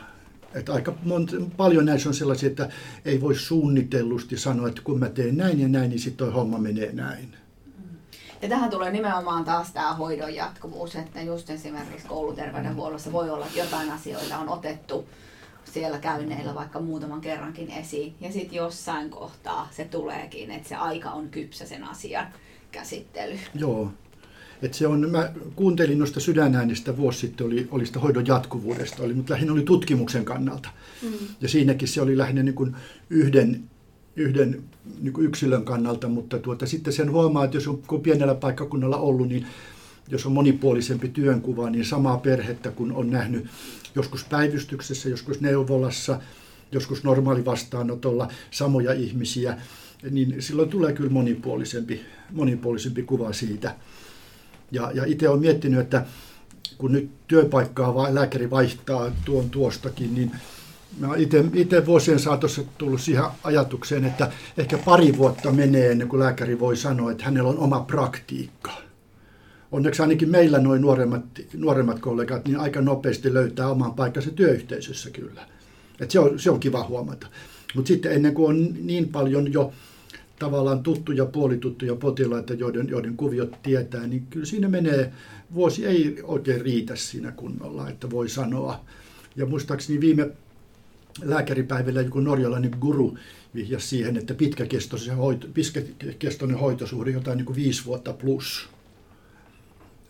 että 0.55 0.73
aika 0.73 0.95
monta, 1.05 1.37
paljon 1.57 1.87
näissä 1.87 2.09
on 2.09 2.15
sellaisia, 2.15 2.47
että 2.47 2.69
ei 3.05 3.21
voi 3.21 3.35
suunnitellusti 3.35 4.39
sanoa, 4.39 4.69
että 4.69 4.83
kun 4.85 4.99
mä 4.99 5.09
teen 5.09 5.37
näin 5.37 5.61
ja 5.61 5.69
näin, 5.69 5.91
niin 5.91 6.01
sitten 6.01 6.27
toi 6.27 6.35
homma 6.35 6.59
menee 6.59 6.93
näin. 6.93 7.37
Ja 8.43 8.49
tähän 8.49 8.71
tulee 8.71 8.93
nimenomaan 8.93 9.45
taas 9.45 9.73
tämä 9.73 9.95
hoidon 9.95 10.35
jatkuvuus, 10.35 10.97
että 10.97 11.23
just 11.23 11.51
esimerkiksi 11.51 12.09
kouluterveydenhuollossa 12.09 13.13
voi 13.13 13.31
olla, 13.31 13.47
että 13.47 13.59
jotain 13.59 13.91
asioita 13.91 14.39
on 14.39 14.49
otettu 14.49 15.09
siellä 15.73 15.99
käynneillä 15.99 16.55
vaikka 16.55 16.81
muutaman 16.81 17.21
kerrankin 17.21 17.71
esiin. 17.71 18.15
Ja 18.21 18.33
sitten 18.33 18.57
jossain 18.57 19.11
kohtaa 19.11 19.69
se 19.71 19.85
tuleekin, 19.85 20.51
että 20.51 20.69
se 20.69 20.75
aika 20.75 21.11
on 21.11 21.29
kypsä 21.29 21.67
sen 21.67 21.85
asian 21.85 22.27
käsittely. 22.73 23.39
Joo, 23.55 23.93
et 24.63 24.75
se 24.75 24.87
on, 24.87 25.11
mä 25.11 25.33
kuuntelin 25.57 25.99
noista 25.99 26.21
sydänäänistä 26.21 26.97
vuosi 26.97 27.19
sitten, 27.19 27.47
oli, 27.47 27.69
oli 27.71 27.87
sitä 27.87 28.01
hoidon 28.01 28.27
jatkuvuudesta, 28.27 29.03
oli, 29.03 29.15
mutta 29.15 29.33
lähinnä 29.33 29.53
oli 29.53 29.63
tutkimuksen 29.63 30.25
kannalta. 30.25 30.69
Mm. 31.03 31.09
Ja 31.41 31.49
siinäkin 31.49 31.89
se 31.89 32.03
oli 32.03 32.19
lähinnä 32.19 32.43
niin 32.43 32.55
kuin 32.55 32.77
yhden, 33.11 33.63
yhden 34.17 34.63
niin 35.01 35.13
kuin 35.13 35.27
yksilön 35.27 35.65
kannalta, 35.65 36.09
mutta 36.09 36.39
tuota, 36.39 36.67
sitten 36.67 36.93
sen 36.93 37.11
huomaa, 37.11 37.45
että 37.45 37.57
jos 37.57 37.69
on, 37.69 37.83
kun 37.87 38.01
pienellä 38.01 38.35
paikkakunnalla 38.35 38.97
ollut, 38.97 39.29
niin 39.29 39.47
jos 40.09 40.27
on 40.27 40.33
monipuolisempi 40.33 41.09
työnkuva, 41.09 41.71
niin 41.71 41.85
samaa 41.85 42.17
perhettä 42.17 42.71
kun 42.71 42.93
on 42.93 43.11
nähnyt 43.11 43.47
joskus 43.95 44.25
päivystyksessä, 44.25 45.09
joskus 45.09 45.41
neuvolassa, 45.41 46.21
joskus 46.73 47.05
normaali 47.05 47.45
vastaanotolla 47.45 48.29
samoja 48.51 48.93
ihmisiä, 48.93 49.59
niin 50.11 50.43
silloin 50.43 50.69
tulee 50.69 50.93
kyllä 50.93 51.11
monipuolisempi, 51.11 52.01
monipuolisempi 52.31 53.03
kuva 53.03 53.33
siitä. 53.33 53.75
Ja, 54.71 54.91
ja 54.95 55.05
itse 55.05 55.29
olen 55.29 55.41
miettinyt, 55.41 55.81
että 55.81 56.07
kun 56.79 56.93
nyt 56.93 57.11
työpaikkaa 57.29 57.95
vai, 57.95 58.15
lääkäri 58.15 58.51
vaihtaa 58.51 59.13
tuon 59.25 59.51
tuostakin, 59.51 60.15
niin 60.15 60.31
itse 61.55 61.87
vuosien 61.87 62.19
saatossa 62.19 62.63
tullut 62.79 63.01
siihen 63.01 63.25
ajatukseen, 63.45 64.05
että 64.05 64.33
ehkä 64.57 64.79
pari 64.79 65.17
vuotta 65.17 65.53
menee 65.53 65.93
ennen 65.93 66.09
kuin 66.09 66.21
lääkäri 66.21 66.61
voi 66.61 66.77
sanoa, 66.77 67.11
että 67.11 67.25
hänellä 67.25 67.51
on 67.51 67.59
oma 67.59 67.81
praktiikka. 67.81 68.73
Onneksi 69.73 70.03
ainakin 70.03 70.31
meillä 70.31 70.59
noin 70.59 70.83
nuoremmat, 70.83 71.25
nuoremmat 71.55 71.99
kollegat 71.99 72.49
niin 72.49 72.61
aika 72.61 72.81
nopeasti 72.81 73.35
löytää 73.35 73.69
oman 73.69 73.95
paikkansa 73.95 74.31
työyhteisössä 74.31 75.11
kyllä. 75.11 75.47
Et 76.01 76.11
se, 76.11 76.21
on, 76.21 76.39
se 76.39 76.51
on 76.51 76.61
kiva 76.61 76.85
huomata. 76.89 77.27
Mutta 77.75 77.89
sitten 77.89 78.13
ennen 78.13 78.35
kuin 78.35 78.49
on 78.49 78.75
niin 78.87 79.09
paljon 79.09 79.53
jo 79.53 79.73
tavallaan 80.39 80.83
tuttuja, 80.83 81.27
puolituttuja 81.27 81.97
potilaita, 81.97 82.55
joiden, 82.55 82.89
joiden 82.89 83.17
kuviot 83.17 83.63
tietää, 83.63 84.07
niin 84.07 84.27
kyllä 84.31 84.47
siinä 84.47 84.69
menee, 84.69 85.13
vuosi 85.55 85.87
ei 85.87 86.19
oikein 86.23 86.61
riitä 86.61 86.97
siinä 86.97 87.33
kunnolla, 87.33 87.89
että 87.89 88.11
voi 88.11 88.29
sanoa. 88.29 88.81
Ja 89.37 89.47
muistaakseni 89.47 90.01
viime 90.01 90.31
lääkäripäivillä 91.23 92.01
joku 92.01 92.21
norjalainen 92.21 92.77
guru 92.81 93.19
vihjasi 93.55 93.89
siihen, 93.89 94.17
että 94.17 94.35
pitkäkestoinen, 94.35 95.17
hoito, 95.17 95.47
pitkäkestoinen 95.55 96.59
hoitosuhde 96.59 97.11
jotain 97.11 97.37
niin 97.37 97.47
kuin 97.47 97.57
viisi 97.57 97.85
vuotta 97.85 98.13
plus. 98.13 98.69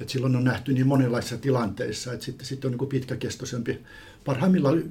Et 0.01 0.09
silloin 0.09 0.37
on 0.37 0.45
nähty 0.45 0.73
niin 0.73 0.87
monenlaisissa 0.87 1.39
tilanteissa, 1.39 2.13
että 2.13 2.25
sitten, 2.25 2.47
sitten 2.47 2.73
on 2.73 2.79
niin 2.79 2.89
pitkäkestoisempi, 2.89 3.79
parhaimmillaan 4.25 4.83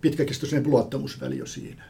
pitkäkestoisempi 0.00 0.68
luottamusväli 0.68 1.38
jo 1.38 1.46
siinä. 1.46 1.84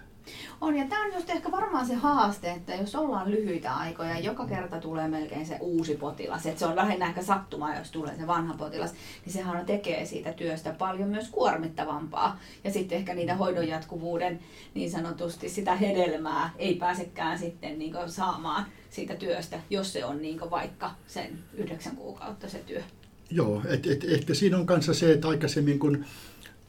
On, 0.60 0.76
ja 0.76 0.86
tämä 0.88 1.04
on 1.04 1.14
just 1.14 1.30
ehkä 1.30 1.50
varmaan 1.50 1.86
se 1.86 1.94
haaste, 1.94 2.50
että 2.50 2.74
jos 2.74 2.94
ollaan 2.94 3.30
lyhyitä 3.30 3.74
aikoja, 3.74 4.18
joka 4.18 4.46
kerta 4.46 4.80
tulee 4.80 5.08
melkein 5.08 5.46
se 5.46 5.56
uusi 5.60 5.94
potilas, 5.94 6.46
että 6.46 6.58
se 6.58 6.66
on 6.66 6.76
vähän 6.76 7.02
ehkä 7.02 7.22
sattumaa, 7.22 7.76
jos 7.76 7.90
tulee 7.90 8.16
se 8.16 8.26
vanha 8.26 8.54
potilas, 8.54 8.92
niin 9.24 9.32
sehän 9.32 9.66
tekee 9.66 10.06
siitä 10.06 10.32
työstä 10.32 10.74
paljon 10.78 11.08
myös 11.08 11.28
kuormittavampaa. 11.28 12.40
Ja 12.64 12.72
sitten 12.72 12.98
ehkä 12.98 13.14
niitä 13.14 13.34
hoidon 13.34 13.68
jatkuvuuden 13.68 14.40
niin 14.74 14.90
sanotusti 14.90 15.48
sitä 15.48 15.74
hedelmää 15.74 16.50
ei 16.58 16.74
pääsekään 16.74 17.38
sitten 17.38 17.78
niin 17.78 17.94
saamaan 18.06 18.66
siitä 18.90 19.16
työstä, 19.16 19.60
jos 19.70 19.92
se 19.92 20.04
on 20.04 20.22
niin 20.22 20.40
vaikka 20.50 20.90
sen 21.06 21.38
yhdeksän 21.54 21.96
kuukautta 21.96 22.48
se 22.48 22.58
työ. 22.58 22.82
Joo, 23.30 23.62
et, 23.68 23.86
et, 23.86 24.04
ehkä 24.04 24.34
siinä 24.34 24.58
on 24.58 24.66
kanssa 24.66 24.94
se, 24.94 25.12
että 25.12 25.28
aikaisemmin 25.28 25.78
kun 25.78 26.04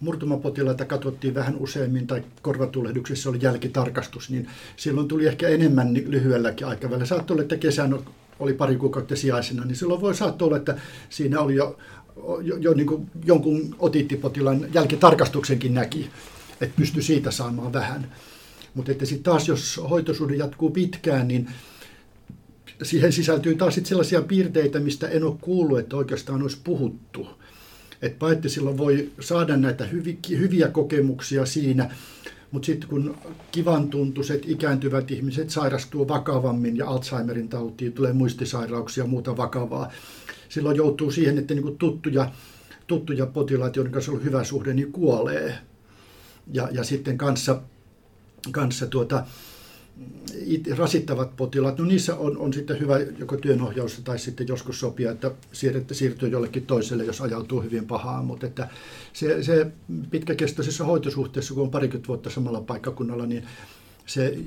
murtumapotilaita 0.03 0.85
katsottiin 0.85 1.33
vähän 1.33 1.55
useammin 1.57 2.07
tai 2.07 2.23
korvatulehduksessa 2.41 3.29
oli 3.29 3.39
jälkitarkastus, 3.41 4.29
niin 4.29 4.47
silloin 4.77 5.07
tuli 5.07 5.27
ehkä 5.27 5.47
enemmän 5.47 5.93
lyhyelläkin 5.93 6.67
aikavälillä. 6.67 7.05
Saattoi 7.05 7.35
olla, 7.35 7.41
että 7.41 7.57
kesän 7.57 7.99
oli 8.39 8.53
pari 8.53 8.75
kuukautta 8.75 9.15
sijaisena, 9.15 9.65
niin 9.65 9.75
silloin 9.75 10.01
voi 10.01 10.15
saattaa 10.15 10.45
olla, 10.45 10.57
että 10.57 10.77
siinä 11.09 11.39
oli 11.39 11.55
jo, 11.55 11.77
jo, 12.41 12.57
jo 12.57 12.73
niin 12.73 12.87
kuin 12.87 13.11
jonkun 13.25 13.75
otittipotilaan 13.79 14.73
jälkitarkastuksenkin 14.73 15.73
näki, 15.73 16.09
että 16.61 16.75
pystyi 16.75 17.03
siitä 17.03 17.31
saamaan 17.31 17.73
vähän. 17.73 18.11
Mutta 18.73 18.91
että 18.91 19.05
sitten 19.05 19.23
taas, 19.23 19.47
jos 19.47 19.81
hoitosuhde 19.89 20.35
jatkuu 20.35 20.69
pitkään, 20.69 21.27
niin 21.27 21.49
siihen 22.83 23.13
sisältyy 23.13 23.55
taas 23.55 23.75
sit 23.75 23.85
sellaisia 23.85 24.21
piirteitä, 24.21 24.79
mistä 24.79 25.07
en 25.07 25.23
ole 25.23 25.35
kuullut, 25.41 25.79
että 25.79 25.97
oikeastaan 25.97 26.41
olisi 26.41 26.57
puhuttu 26.63 27.27
että 28.03 28.19
paitsi 28.19 28.49
silloin 28.49 28.77
voi 28.77 29.11
saada 29.19 29.57
näitä 29.57 29.85
hyviä 30.29 30.67
kokemuksia 30.67 31.45
siinä, 31.45 31.89
mutta 32.51 32.65
sitten 32.65 32.89
kun 32.89 33.17
kivan 33.51 33.89
tuntuiset 33.89 34.49
ikääntyvät 34.49 35.11
ihmiset 35.11 35.49
sairastuu 35.49 36.07
vakavammin 36.07 36.77
ja 36.77 36.87
Alzheimerin 36.87 37.49
tautiin, 37.49 37.93
tulee 37.93 38.13
muistisairauksia 38.13 39.03
ja 39.03 39.07
muuta 39.07 39.37
vakavaa, 39.37 39.91
silloin 40.49 40.77
joutuu 40.77 41.11
siihen, 41.11 41.37
että 41.37 41.53
niin 41.53 41.77
tuttuja, 41.77 42.31
tuttuja 42.87 43.25
potilaita, 43.25 43.79
joiden 43.79 43.93
kanssa 43.93 44.11
on 44.11 44.23
hyvä 44.23 44.43
suhde, 44.43 44.73
niin 44.73 44.91
kuolee. 44.91 45.57
Ja, 46.53 46.69
ja 46.71 46.83
sitten 46.83 47.17
kanssa, 47.17 47.61
kanssa 48.51 48.87
tuota, 48.87 49.25
rasittavat 50.77 51.35
potilaat, 51.35 51.77
no 51.77 51.85
niissä 51.85 52.15
on, 52.15 52.37
on 52.37 52.53
sitten 52.53 52.79
hyvä 52.79 52.99
joko 52.99 53.37
työnohjausta 53.37 54.01
tai 54.03 54.19
sitten 54.19 54.47
joskus 54.47 54.79
sopia, 54.79 55.11
että 55.11 55.31
siirtyy 55.91 56.29
jollekin 56.29 56.65
toiselle, 56.65 57.03
jos 57.03 57.21
ajautuu 57.21 57.61
hyvin 57.61 57.85
pahaan, 57.85 58.25
mutta 58.25 58.47
että 58.47 58.69
se, 59.13 59.43
se 59.43 59.67
pitkäkestoisessa 60.11 60.85
hoitosuhteessa, 60.85 61.53
kun 61.53 61.63
on 61.63 61.71
parikymmentä 61.71 62.07
vuotta 62.07 62.29
samalla 62.29 62.61
paikkakunnalla, 62.61 63.25
niin 63.25 63.43
se 64.05 64.37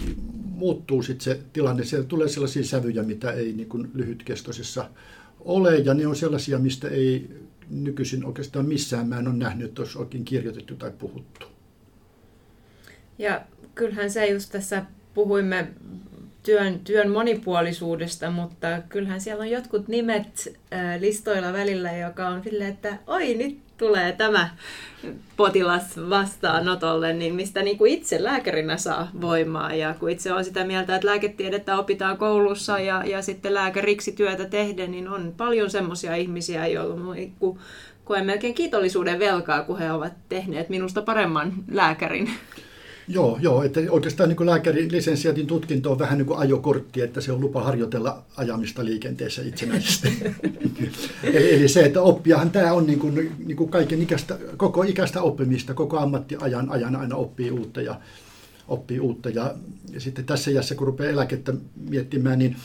muuttuu 0.44 1.02
sitten 1.02 1.24
se 1.24 1.40
tilanne. 1.52 1.84
Siellä 1.84 2.06
tulee 2.06 2.28
sellaisia 2.28 2.64
sävyjä, 2.64 3.02
mitä 3.02 3.32
ei 3.32 3.52
niin 3.52 3.68
kuin 3.68 3.90
lyhytkestoisessa 3.94 4.90
ole, 5.40 5.76
ja 5.76 5.94
ne 5.94 6.06
on 6.06 6.16
sellaisia, 6.16 6.58
mistä 6.58 6.88
ei 6.88 7.30
nykyisin 7.70 8.24
oikeastaan 8.24 8.66
missään 8.66 9.08
mä 9.08 9.18
en 9.18 9.28
ole 9.28 9.36
nähnyt, 9.36 9.68
että 9.68 9.82
olisi 9.82 9.98
oikein 9.98 10.24
kirjoitettu 10.24 10.74
tai 10.74 10.92
puhuttu. 10.98 11.46
Ja 13.18 13.44
kyllähän 13.74 14.10
se 14.10 14.26
just 14.26 14.52
tässä 14.52 14.86
puhuimme 15.16 15.68
työn, 16.42 16.80
työn 16.80 17.10
monipuolisuudesta, 17.10 18.30
mutta 18.30 18.66
kyllähän 18.88 19.20
siellä 19.20 19.42
on 19.42 19.50
jotkut 19.50 19.88
nimet 19.88 20.58
listoilla 20.98 21.52
välillä, 21.52 21.92
joka 21.92 22.28
on 22.28 22.42
silleen, 22.42 22.70
että 22.70 22.98
oi 23.06 23.34
nyt 23.34 23.58
tulee 23.78 24.12
tämä 24.12 24.48
potilas 25.36 26.10
vastaanotolle, 26.10 27.12
niin 27.12 27.34
mistä 27.34 27.62
niin 27.62 27.78
kuin 27.78 27.92
itse 27.92 28.24
lääkärinä 28.24 28.76
saa 28.76 29.10
voimaa. 29.20 29.74
Ja 29.74 29.94
kun 30.00 30.10
itse 30.10 30.32
on 30.32 30.44
sitä 30.44 30.64
mieltä, 30.64 30.94
että 30.94 31.06
lääketiedettä 31.06 31.78
opitaan 31.78 32.18
koulussa 32.18 32.78
ja, 32.78 33.04
ja 33.06 33.22
sitten 33.22 33.54
lääkäriksi 33.54 34.12
työtä 34.12 34.44
tehdä, 34.44 34.86
niin 34.86 35.08
on 35.08 35.34
paljon 35.36 35.70
semmoisia 35.70 36.16
ihmisiä, 36.16 36.66
joilla 36.66 37.14
niin 37.14 37.34
koen 38.04 38.26
melkein 38.26 38.54
kiitollisuuden 38.54 39.18
velkaa, 39.18 39.62
kun 39.62 39.78
he 39.78 39.92
ovat 39.92 40.12
tehneet 40.28 40.68
minusta 40.68 41.02
paremman 41.02 41.52
lääkärin. 41.70 42.30
Joo, 43.08 43.38
joo 43.40 43.62
että 43.62 43.80
oikeastaan 43.90 44.28
niin 44.28 44.46
lääkärin 44.46 44.92
lisensiaatin 44.92 45.46
tutkinto 45.46 45.92
on 45.92 45.98
vähän 45.98 46.18
niin 46.18 46.26
kuin 46.26 46.38
ajokortti, 46.38 47.00
että 47.00 47.20
se 47.20 47.32
on 47.32 47.40
lupa 47.40 47.62
harjoitella 47.62 48.22
ajamista 48.36 48.84
liikenteessä 48.84 49.42
itsenäisesti. 49.42 50.08
eli, 51.22 51.54
eli 51.54 51.68
se, 51.68 51.84
että 51.84 52.02
oppiahan 52.02 52.50
tämä 52.50 52.72
on 52.72 52.86
niin 52.86 52.98
kuin, 52.98 53.32
niin 53.46 53.56
kuin 53.56 53.70
kaiken 53.70 54.02
ikäistä, 54.02 54.38
koko 54.56 54.82
ikäistä 54.82 55.22
oppimista, 55.22 55.74
koko 55.74 55.98
ammattiajan 55.98 56.70
ajan 56.70 56.96
aina 56.96 57.16
oppii 57.16 57.50
uutta 57.50 57.82
ja 57.82 58.00
oppii 58.68 59.00
uutta. 59.00 59.28
Ja, 59.28 59.54
ja 59.92 60.00
sitten 60.00 60.24
tässä 60.24 60.50
jässä, 60.50 60.74
kun 60.74 60.86
rupeaa 60.86 61.12
eläkettä 61.12 61.54
miettimään, 61.90 62.38
niin 62.38 62.56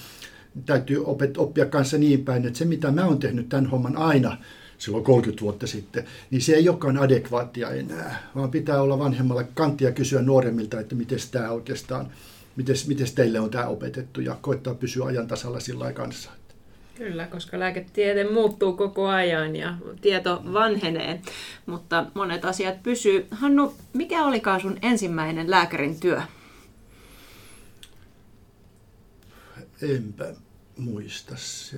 täytyy 0.66 1.04
opet, 1.06 1.38
oppia 1.38 1.66
kanssa 1.66 1.98
niin 1.98 2.26
päin, 2.26 2.46
että 2.46 2.60
se 2.60 2.66
mitä 2.66 2.92
mä 2.92 3.06
oon 3.06 3.20
tehnyt 3.20 3.50
tämän 3.50 3.66
homman 3.66 3.98
aina, 3.98 4.38
silloin 4.82 5.04
30 5.04 5.42
vuotta 5.42 5.68
sitten, 5.68 6.06
niin 6.32 6.42
se 6.42 6.54
ei 6.54 6.70
olekaan 6.70 6.98
adekvaattia 6.98 7.70
enää, 7.70 8.30
vaan 8.36 8.52
pitää 8.52 8.82
olla 8.82 9.00
vanhemmalla 9.00 9.44
kanttia 9.44 9.92
kysyä 9.92 10.22
nuoremmilta, 10.22 10.80
että 10.80 10.96
miten 10.96 11.20
tämä 11.32 11.52
oikeastaan, 11.52 12.12
miten 12.56 13.16
teille 13.16 13.40
on 13.40 13.50
tämä 13.50 13.66
opetettu 13.66 14.22
ja 14.22 14.38
koittaa 14.42 14.74
pysyä 14.74 15.06
ajan 15.06 15.28
tasalla 15.28 15.60
sillä 15.60 15.94
kanssa. 15.94 16.32
Kyllä, 16.96 17.28
koska 17.28 17.60
lääketiede 17.60 18.30
muuttuu 18.30 18.74
koko 18.74 19.08
ajan 19.08 19.56
ja 19.56 19.78
tieto 20.02 20.44
vanhenee, 20.54 21.22
mutta 21.66 22.06
monet 22.14 22.46
asiat 22.46 22.84
pysyy. 22.84 23.28
Hannu, 23.32 23.74
mikä 23.94 24.26
olikaan 24.26 24.62
sun 24.62 24.78
ensimmäinen 24.82 25.52
lääkärin 25.52 26.00
työ? 26.00 26.22
Enpä 29.82 30.34
muista. 30.78 31.36
Se 31.38 31.78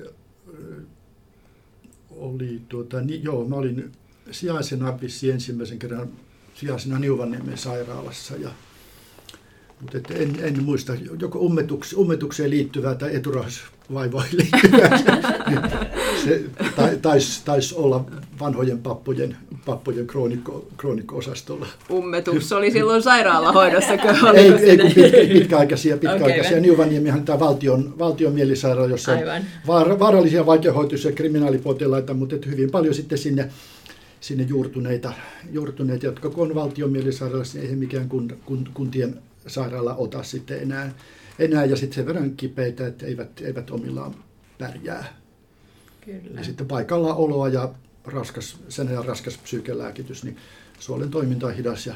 oli, 2.18 2.62
tuota, 2.70 3.02
niin, 3.02 3.24
joo, 3.24 3.46
mä 3.46 3.56
olin 3.56 3.92
sijaisena 4.32 5.02
vissi 5.02 5.32
ensimmäisen 5.32 5.80
kerran 5.80 6.10
sijaisena 6.56 7.00
Niuvanniemen 7.00 7.58
sairaalassa 7.58 8.36
ja 8.36 8.50
mutta 9.84 9.98
että 9.98 10.14
en, 10.14 10.36
en 10.42 10.64
muista, 10.64 10.94
joko 11.20 11.40
ummetuks, 11.40 11.94
ummetukseen 11.94 12.50
liittyvää 12.50 12.96
tai 12.96 13.16
eturahasvaivoihin 13.16 14.38
liittyvää. 14.38 15.00
se 16.26 16.44
taisi 17.02 17.42
tais 17.46 17.74
olla 17.74 18.06
vanhojen 18.40 18.80
pappojen, 18.80 19.38
pappojen 19.66 20.08
kroonikko, 20.08 20.68
kroonikko-osastolla. 20.78 21.68
Ummetus 21.92 22.52
oli 22.52 22.72
silloin 22.72 23.04
sairaalahoidossa, 23.04 23.98
kun 23.98 24.36
ei, 24.36 24.54
ei 24.54 24.78
kun 24.78 24.92
pit, 24.96 25.12
pitkäaikaisia, 25.34 25.98
pitkäaikaisia. 25.98 26.52
Okay, 26.52 26.60
Niuvaniemihän 26.60 27.26
tämä 27.26 27.40
valtion, 27.40 28.00
valtion 28.00 28.34
mielisairaala, 28.34 28.90
jossa 28.90 29.12
on 29.12 30.00
vaarallisia 30.00 30.46
vaikeahoitoisia 30.46 31.12
kriminaalipotilaita, 31.12 32.14
mutta 32.14 32.36
hyvin 32.50 32.72
paljon 32.72 32.94
sitten 32.94 33.18
sinne 33.18 33.50
sinne 34.24 34.44
juurtuneita, 34.44 35.14
juurtuneita 35.52 36.06
jotka 36.06 36.30
kun 36.30 36.48
on 36.48 36.56
valtion 36.56 36.92
mielisairaalassa, 36.92 37.58
niin 37.58 37.70
ei 37.70 37.76
mikään 37.76 38.10
kun, 38.10 38.38
kun, 38.46 38.70
kuntien 38.74 39.16
sairaala 39.48 39.96
ota 39.96 40.24
sitten 40.24 40.62
enää, 40.62 40.94
enää 41.40 41.66
ja 41.66 41.76
sitten 41.76 41.96
sen 41.96 42.06
verran 42.06 42.32
kipeitä, 42.32 42.88
että 42.88 43.06
eivät, 43.06 43.42
eivät 43.42 43.72
omillaan 43.72 44.16
pärjää. 44.58 45.06
Kyllä. 46.06 46.38
Ja 46.40 46.44
sitten 46.44 46.68
paikalla 46.68 47.16
oloa 47.16 47.50
ja 47.50 47.70
raskas, 48.06 48.58
sen 48.70 48.88
ajan 48.88 49.06
raskas 49.06 49.38
psyykelääkitys, 49.38 50.24
niin 50.24 50.38
suolen 50.80 51.10
toiminta 51.10 51.48
on 51.48 51.56
hidas 51.56 51.88
ja 51.88 51.96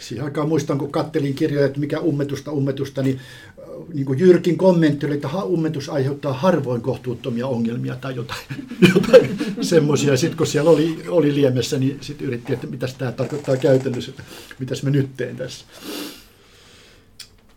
siihen 0.00 0.24
aikaan 0.24 0.48
muistan, 0.48 0.78
kun 0.78 0.92
kattelin 0.92 1.34
kirjoja, 1.34 1.66
että 1.66 1.80
mikä 1.80 2.00
ummetusta 2.00 2.52
ummetusta, 2.52 3.02
niin, 3.02 3.20
äh, 3.58 3.64
niin 3.94 4.06
kuin 4.06 4.18
Jyrkin 4.18 4.58
kommentti 4.58 5.06
oli, 5.06 5.14
että 5.14 5.28
ummetus 5.44 5.88
aiheuttaa 5.88 6.32
harvoin 6.32 6.82
kohtuuttomia 6.82 7.46
ongelmia 7.46 7.96
tai 7.96 8.16
jotain, 8.16 8.40
jotain 8.94 9.38
semmoisia. 9.60 10.16
Sitten 10.16 10.36
kun 10.36 10.46
siellä 10.46 10.70
oli, 10.70 11.04
oli 11.08 11.34
liemessä, 11.34 11.78
niin 11.78 11.98
sitten 12.00 12.26
yritti, 12.26 12.52
että 12.52 12.66
mitä 12.66 12.88
tämä 12.98 13.12
tarkoittaa 13.12 13.56
käytännössä, 13.56 14.12
mitäs 14.58 14.82
mä 14.82 14.90
nyt 14.90 15.16
teen 15.16 15.36
tässä. 15.36 15.66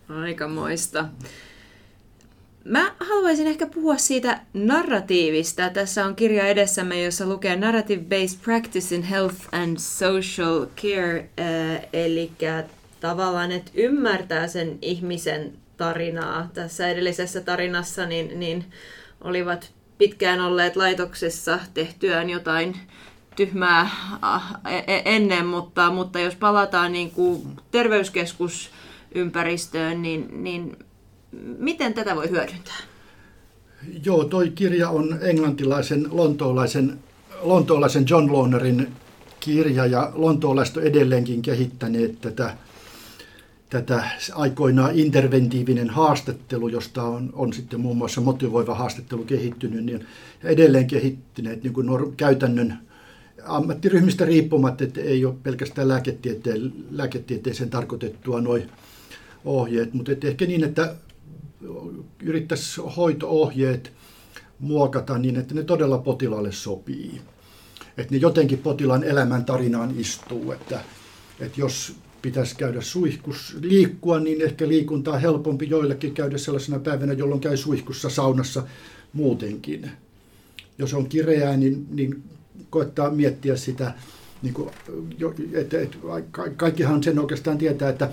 Aikamoista. 0.10 1.06
Mä 2.70 2.96
haluaisin 3.00 3.48
ehkä 3.48 3.68
puhua 3.68 3.98
siitä 3.98 4.40
narratiivista. 4.54 5.70
Tässä 5.70 6.06
on 6.06 6.16
kirja 6.16 6.48
edessämme, 6.48 7.04
jossa 7.04 7.26
lukee 7.26 7.56
Narrative-Based 7.56 8.44
Practice 8.44 8.96
in 8.96 9.04
Health 9.04 9.36
and 9.52 9.78
Social 9.78 10.66
Care, 10.82 11.30
äh, 11.40 11.88
eli 11.94 12.32
tavallaan, 13.00 13.52
että 13.52 13.72
ymmärtää 13.76 14.48
sen 14.48 14.78
ihmisen 14.82 15.54
tarinaa. 15.78 16.50
Tässä 16.54 16.88
edellisessä 16.88 17.42
tarinassa 17.42 18.06
niin, 18.06 18.40
niin 18.40 18.66
olivat 19.22 19.72
pitkään 19.98 20.42
olleet 20.42 20.76
laitoksessa 20.76 21.60
tehtyään 21.74 22.30
jotain 22.30 22.76
tyhmää 23.36 23.82
äh, 24.24 24.54
e-, 24.68 24.96
e-, 24.96 25.02
ennen, 25.06 25.46
mutta, 25.46 25.92
mutta 25.92 26.20
jos 26.20 26.36
palataan 26.36 26.92
niin 26.92 27.12
kuin 27.12 27.42
terveyskeskus 27.72 28.72
ympäristöön, 29.16 30.02
niin, 30.02 30.44
niin 30.44 30.78
miten 31.58 31.94
tätä 31.94 32.16
voi 32.16 32.30
hyödyntää? 32.30 32.78
Joo, 34.06 34.24
toi 34.24 34.50
kirja 34.50 34.90
on 34.90 35.20
englantilaisen 35.22 36.08
lontoolaisen, 36.12 37.00
lontoolaisen 37.42 38.06
John 38.10 38.32
Lohnerin 38.32 38.88
kirja 39.40 39.86
ja 39.86 40.12
lontoolaiset 40.16 40.78
on 40.78 40.84
edelleenkin 40.84 41.42
kehittäneet 41.42 42.22
tätä, 42.22 42.58
tätä 43.70 44.04
aikoinaan 44.34 45.00
interventiivinen 45.00 45.90
haastattelu, 45.90 46.68
josta 46.68 47.04
on, 47.04 47.30
on 47.34 47.54
sitten 47.54 47.80
muun 47.80 47.98
muassa 47.98 48.22
motivoiva 48.22 48.76
haastattelu 48.76 49.24
kehittynyt, 49.24 49.86
niin 49.86 50.08
edelleen 50.44 50.88
kehittyneet 50.88 51.64
niin 51.64 51.74
kuin 51.74 52.18
käytännön 52.18 52.80
ammattiryhmistä 53.46 54.26
riippumatta, 54.26 54.84
että 54.84 55.02
ei 55.02 55.26
ole 55.26 55.36
pelkästään 55.44 55.88
lääketieteen, 55.88 56.74
lääketieteeseen 56.92 57.70
tarkoitettua 57.70 58.42
noin 58.42 58.70
ohjeet, 59.46 59.94
mutta 59.94 60.12
ehkä 60.24 60.46
niin, 60.46 60.64
että 60.64 60.96
yrittäisi 62.24 62.82
hoitoohjeet 62.98 63.92
muokata 64.60 65.18
niin, 65.18 65.36
että 65.36 65.56
ne 65.56 65.64
todella 65.64 65.98
potilaalle 65.98 66.52
sopii. 66.52 67.22
Että 67.98 68.16
ne 68.16 68.18
jotenkin 68.18 68.60
potilaan 68.60 69.04
elämän 69.04 69.46
tarinaan 69.46 69.94
istuu, 69.98 70.52
että, 70.52 70.80
että 71.40 71.62
jos 71.62 71.96
pitäisi 72.22 72.56
käydä 72.56 72.82
suihkus, 72.82 73.58
liikkua, 73.62 74.20
niin 74.20 74.42
ehkä 74.42 74.68
liikuntaa 74.68 75.18
helpompi 75.18 75.70
joillekin 75.70 76.14
käydä 76.14 76.38
sellaisena 76.38 76.80
päivänä, 76.80 77.14
jolloin 77.14 77.42
käy 77.42 77.58
suihkussa 77.58 78.10
saunassa 78.10 78.64
muutenkin. 79.14 79.92
Jos 80.78 80.94
on 80.94 81.10
kireää, 81.10 81.58
niin, 81.58 81.88
niin 81.92 82.24
koettaa 82.70 83.12
miettiä 83.12 83.56
sitä, 83.56 83.94
niin 84.42 84.54
kuin, 84.54 84.70
että, 85.54 85.80
että 85.82 85.98
kaikkihan 86.58 87.04
sen 87.04 87.20
oikeastaan 87.20 87.58
tietää, 87.58 87.90
että 87.90 88.10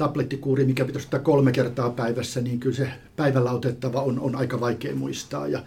tablettikuuri, 0.00 0.64
mikä 0.64 0.84
pitäisi 0.84 1.06
ottaa 1.06 1.20
kolme 1.20 1.52
kertaa 1.52 1.90
päivässä, 1.90 2.40
niin 2.40 2.60
kyllä 2.60 2.76
se 2.76 2.88
päivällä 3.16 3.50
otettava 3.52 4.02
on, 4.02 4.20
on 4.20 4.36
aika 4.36 4.60
vaikea 4.60 4.94
muistaa. 4.94 5.48
Ja, 5.48 5.62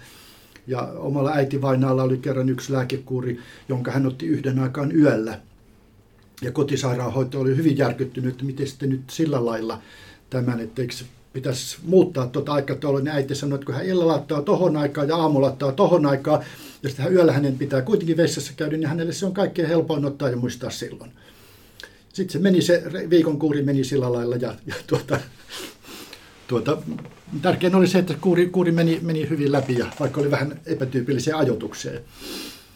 ja 0.67 0.81
omalla 0.81 1.31
äitivainaalla 1.31 2.03
oli 2.03 2.17
kerran 2.17 2.49
yksi 2.49 2.73
lääkekuuri, 2.73 3.39
jonka 3.69 3.91
hän 3.91 4.05
otti 4.05 4.27
yhden 4.27 4.59
aikaan 4.59 4.95
yöllä. 4.95 5.39
Ja 6.41 6.51
kotisairaanhoito 6.51 7.39
oli 7.39 7.57
hyvin 7.57 7.77
järkyttynyt, 7.77 8.31
että 8.33 8.45
miten 8.45 8.67
sitten 8.67 8.89
nyt 8.89 9.09
sillä 9.09 9.45
lailla 9.45 9.79
tämän, 10.29 10.59
että 10.59 10.81
eikö 10.81 10.93
pitäisi 11.33 11.77
muuttaa 11.83 12.27
tuota 12.27 12.53
aikataulua, 12.53 12.99
niin 12.99 13.15
äiti 13.15 13.35
sanoi, 13.35 13.55
että 13.55 13.65
kun 13.65 13.75
hän 13.75 13.85
illalla 13.85 14.15
ottaa 14.15 14.41
tohon 14.41 14.77
aikaan 14.77 15.07
ja 15.07 15.15
aamulla 15.15 15.47
ottaa 15.47 15.71
tohon 15.71 16.05
aikaan, 16.05 16.43
ja 16.83 16.89
sitten 16.89 17.13
yöllä 17.13 17.31
hänen 17.31 17.57
pitää 17.57 17.81
kuitenkin 17.81 18.17
vessassa 18.17 18.53
käydä, 18.55 18.77
niin 18.77 18.89
hänelle 18.89 19.13
se 19.13 19.25
on 19.25 19.33
kaikkein 19.33 19.67
helpoin 19.67 20.05
ottaa 20.05 20.29
ja 20.29 20.37
muistaa 20.37 20.69
silloin 20.69 21.11
sitten 22.13 22.33
se 22.33 22.39
meni 22.39 22.61
se 22.61 22.83
viikon 23.09 23.39
kuuri 23.39 23.61
meni 23.61 23.83
sillä 23.83 24.13
lailla 24.13 24.35
ja, 24.35 24.55
ja 24.65 24.75
tuota, 24.87 25.19
tuota, 26.47 26.77
tärkein 27.41 27.75
oli 27.75 27.87
se, 27.87 27.99
että 27.99 28.13
kuuri, 28.21 28.47
kuuri 28.47 28.71
meni, 28.71 28.99
meni 29.01 29.29
hyvin 29.29 29.51
läpi 29.51 29.77
ja 29.77 29.85
vaikka 29.99 30.21
oli 30.21 30.31
vähän 30.31 30.59
epätyypillisiä 30.65 31.37
ajatuksia. 31.37 31.91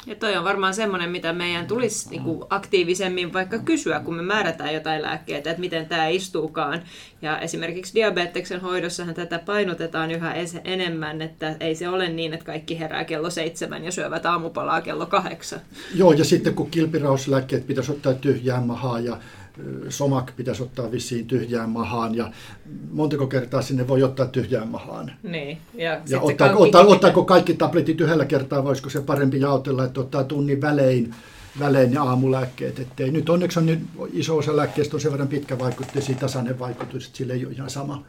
Ja 0.08 0.16
toi 0.16 0.38
on 0.38 0.44
varmaan 0.44 0.74
semmoinen, 0.74 1.10
mitä 1.10 1.34
meidän 1.34 1.68
tulisi 1.68 2.10
niinku 2.10 2.48
aktiivisemmin 2.50 3.34
vaikka 3.34 3.60
kysyä, 3.60 4.00
kun 4.00 4.16
me 4.16 4.22
määrätään 4.22 4.74
jotain 4.74 5.02
lääkkeitä, 5.02 5.50
että 5.50 5.60
miten 5.60 5.86
tämä 5.86 6.08
istuukaan. 6.08 6.82
Ja 7.22 7.40
esimerkiksi 7.40 7.94
diabeteksen 7.94 8.62
hoidossahan 8.62 9.16
tätä 9.16 9.40
painotetaan 9.40 10.12
yhä 10.12 10.34
enemmän, 10.64 11.22
että 11.22 11.56
ei 11.60 11.76
se 11.76 11.90
ole 11.90 12.10
niin, 12.10 12.34
että 12.34 12.46
kaikki 12.46 12.80
herää 12.80 13.06
kello 13.06 13.30
seitsemän 13.30 13.84
ja 13.84 13.92
syövät 13.92 14.26
aamupalaa 14.26 14.82
kello 14.82 15.06
kahdeksan. 15.06 15.60
Joo, 15.96 16.12
ja 16.12 16.26
sitten 16.26 16.54
kun 16.54 16.72
kilpirauslääkkeet 16.72 17.68
pitäisi 17.68 17.92
ottaa 17.92 18.14
tyhjään 18.14 18.64
mahaan 18.64 19.06
ja 19.06 19.18
somak 19.90 20.32
pitäisi 20.36 20.64
ottaa 20.64 20.92
vissiin 20.92 21.28
tyhjään 21.28 21.70
mahaan 21.70 22.16
ja 22.16 22.32
montako 22.92 23.28
kertaa 23.28 23.62
sinne 23.62 23.88
voi 23.88 24.04
ottaa 24.04 24.26
tyhjään 24.26 24.68
mahaan. 24.68 25.12
Niin. 25.24 25.58
Ja, 25.74 26.02
ja 26.10 26.22
ottaa, 26.22 26.56
ottaa, 26.56 26.86
ottaako 26.86 27.26
kaikki 27.26 27.54
tabletit 27.54 28.02
yhdellä 28.02 28.26
kertaa, 28.26 28.64
voisiko 28.64 28.90
se 28.90 29.02
parempi 29.02 29.40
jaotella, 29.40 29.86
että 29.86 30.00
ottaa 30.00 30.24
tunnin 30.24 30.62
välein 30.62 31.14
välein 31.60 31.92
ne 31.92 31.98
aamulääkkeet. 31.98 32.80
Ettei, 32.80 33.12
nyt 33.12 33.30
onneksi 33.30 33.60
on 33.60 33.66
nyt 33.66 33.80
iso 34.14 34.38
osa 34.38 34.56
lääkkeestä 34.56 34.96
on 34.96 35.02
sen 35.02 35.12
verran 35.12 35.28
pitkävaikutteisia, 35.28 36.16
tasainen 36.16 36.60
vaikutus, 36.60 37.06
että 37.06 37.18
sille 37.18 37.34
ei 37.34 37.46
ole 37.46 37.54
ihan 37.54 37.70
sama. 37.70 38.04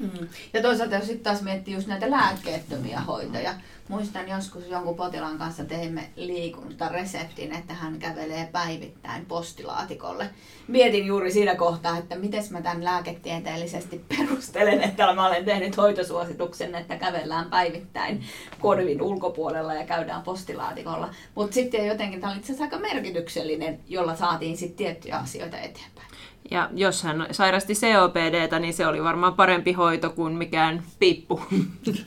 Mm. 0.00 0.28
Ja 0.52 0.62
toisaalta 0.62 0.94
jos 0.94 1.06
sitten 1.06 1.24
taas 1.24 1.42
miettii 1.42 1.74
just 1.74 1.86
näitä 1.86 2.10
lääkkeettömiä 2.10 3.00
hoitoja. 3.00 3.54
Muistan 3.88 4.28
joskus 4.28 4.68
jonkun 4.68 4.94
potilaan 4.94 5.38
kanssa 5.38 5.64
teimme 5.64 6.10
liikuntareseptin, 6.16 7.54
että 7.54 7.74
hän 7.74 7.98
kävelee 7.98 8.48
päivittäin 8.52 9.26
postilaatikolle. 9.26 10.30
Mietin 10.68 11.06
juuri 11.06 11.32
siinä 11.32 11.54
kohtaa, 11.54 11.98
että 11.98 12.16
miten 12.16 12.44
mä 12.50 12.62
tämän 12.62 12.84
lääketieteellisesti 12.84 14.04
perustelen, 14.08 14.82
että 14.82 15.14
mä 15.14 15.26
olen 15.26 15.44
tehnyt 15.44 15.76
hoitosuosituksen, 15.76 16.74
että 16.74 16.96
kävellään 16.96 17.50
päivittäin 17.50 18.24
kodin 18.60 19.02
ulkopuolella 19.02 19.74
ja 19.74 19.86
käydään 19.86 20.22
postilaatikolla. 20.22 21.14
Mutta 21.34 21.54
sitten 21.54 21.86
jotenkin 21.86 22.20
tämä 22.20 22.32
oli 22.32 22.38
itse 22.38 22.52
asiassa 22.52 22.76
aika 22.76 22.94
merkityksellinen, 22.94 23.80
jolla 23.88 24.16
saatiin 24.16 24.56
sitten 24.56 24.76
tiettyjä 24.76 25.16
asioita 25.16 25.58
eteenpäin. 25.58 26.09
Ja 26.50 26.70
jos 26.74 27.02
hän 27.02 27.26
sairasti 27.30 27.72
COPDtä, 27.74 28.58
niin 28.58 28.74
se 28.74 28.86
oli 28.86 29.02
varmaan 29.02 29.34
parempi 29.34 29.72
hoito 29.72 30.10
kuin 30.10 30.32
mikään 30.32 30.82
pippu. 30.98 31.40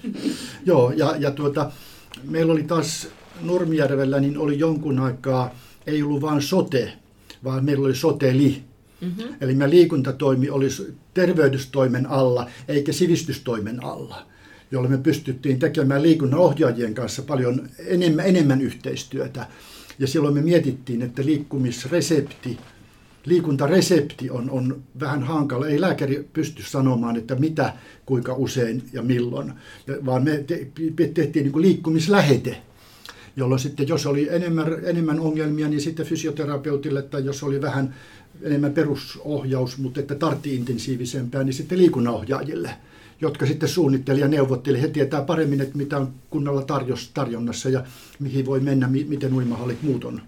Joo, 0.65 0.91
ja, 0.91 1.15
ja 1.19 1.31
tuota, 1.31 1.71
meillä 2.23 2.53
oli 2.53 2.63
taas 2.63 3.07
Nurmijärvellä, 3.41 4.19
niin 4.19 4.37
oli 4.37 4.59
jonkun 4.59 4.99
aikaa, 4.99 5.51
ei 5.87 6.03
ollut 6.03 6.21
vain 6.21 6.41
sote, 6.41 6.93
vaan 7.43 7.65
meillä 7.65 7.85
oli 7.85 7.95
soteli. 7.95 8.63
Mm-hmm. 9.01 9.35
Eli 9.41 9.53
meidän 9.53 9.69
liikuntatoimi 9.69 10.49
oli 10.49 10.67
terveydestoimen 11.13 12.09
alla, 12.09 12.49
eikä 12.67 12.91
sivistystoimen 12.91 13.83
alla, 13.83 14.25
jolloin 14.71 14.91
me 14.91 14.97
pystyttiin 14.97 15.59
tekemään 15.59 16.01
liikunnan 16.01 16.39
ohjaajien 16.39 16.93
kanssa 16.93 17.21
paljon 17.21 17.69
enemmän, 17.87 18.25
enemmän 18.25 18.61
yhteistyötä. 18.61 19.47
Ja 19.99 20.07
silloin 20.07 20.33
me 20.33 20.41
mietittiin, 20.41 21.01
että 21.01 21.25
liikkumisresepti 21.25 22.57
liikuntaresepti 23.25 24.29
on, 24.29 24.49
on 24.49 24.83
vähän 24.99 25.23
hankala. 25.23 25.67
Ei 25.67 25.81
lääkäri 25.81 26.29
pysty 26.33 26.63
sanomaan, 26.63 27.17
että 27.17 27.35
mitä, 27.35 27.73
kuinka 28.05 28.33
usein 28.33 28.83
ja 28.93 29.01
milloin, 29.01 29.53
vaan 30.05 30.23
me 30.23 30.37
te, 30.37 30.67
tehtiin 31.13 31.45
niin 31.45 31.61
liikkumislähete, 31.61 32.61
jolloin 33.35 33.59
sitten 33.59 33.87
jos 33.87 34.05
oli 34.05 34.27
enemmän, 34.31 34.67
enemmän 34.83 35.19
ongelmia, 35.19 35.69
niin 35.69 35.81
sitten 35.81 36.05
fysioterapeutille, 36.05 37.01
tai 37.01 37.25
jos 37.25 37.43
oli 37.43 37.61
vähän 37.61 37.95
enemmän 38.41 38.73
perusohjaus, 38.73 39.77
mutta 39.77 39.99
että 39.99 40.15
tartti 40.15 40.55
intensiivisempää, 40.55 41.43
niin 41.43 41.53
sitten 41.53 41.77
liikunnanohjaajille, 41.77 42.69
jotka 43.21 43.45
sitten 43.45 43.69
suunnitteli 43.69 44.19
ja 44.19 44.27
neuvotteli. 44.27 44.81
He 44.81 44.87
tietää 44.87 45.21
paremmin, 45.21 45.61
että 45.61 45.77
mitä 45.77 45.97
on 45.97 46.13
kunnalla 46.29 46.65
tarjonnassa 47.13 47.69
ja 47.69 47.83
mihin 48.19 48.45
voi 48.45 48.59
mennä, 48.59 48.87
miten 48.87 49.33
uimahallit 49.33 49.83
muut 49.83 50.05
on 50.05 50.21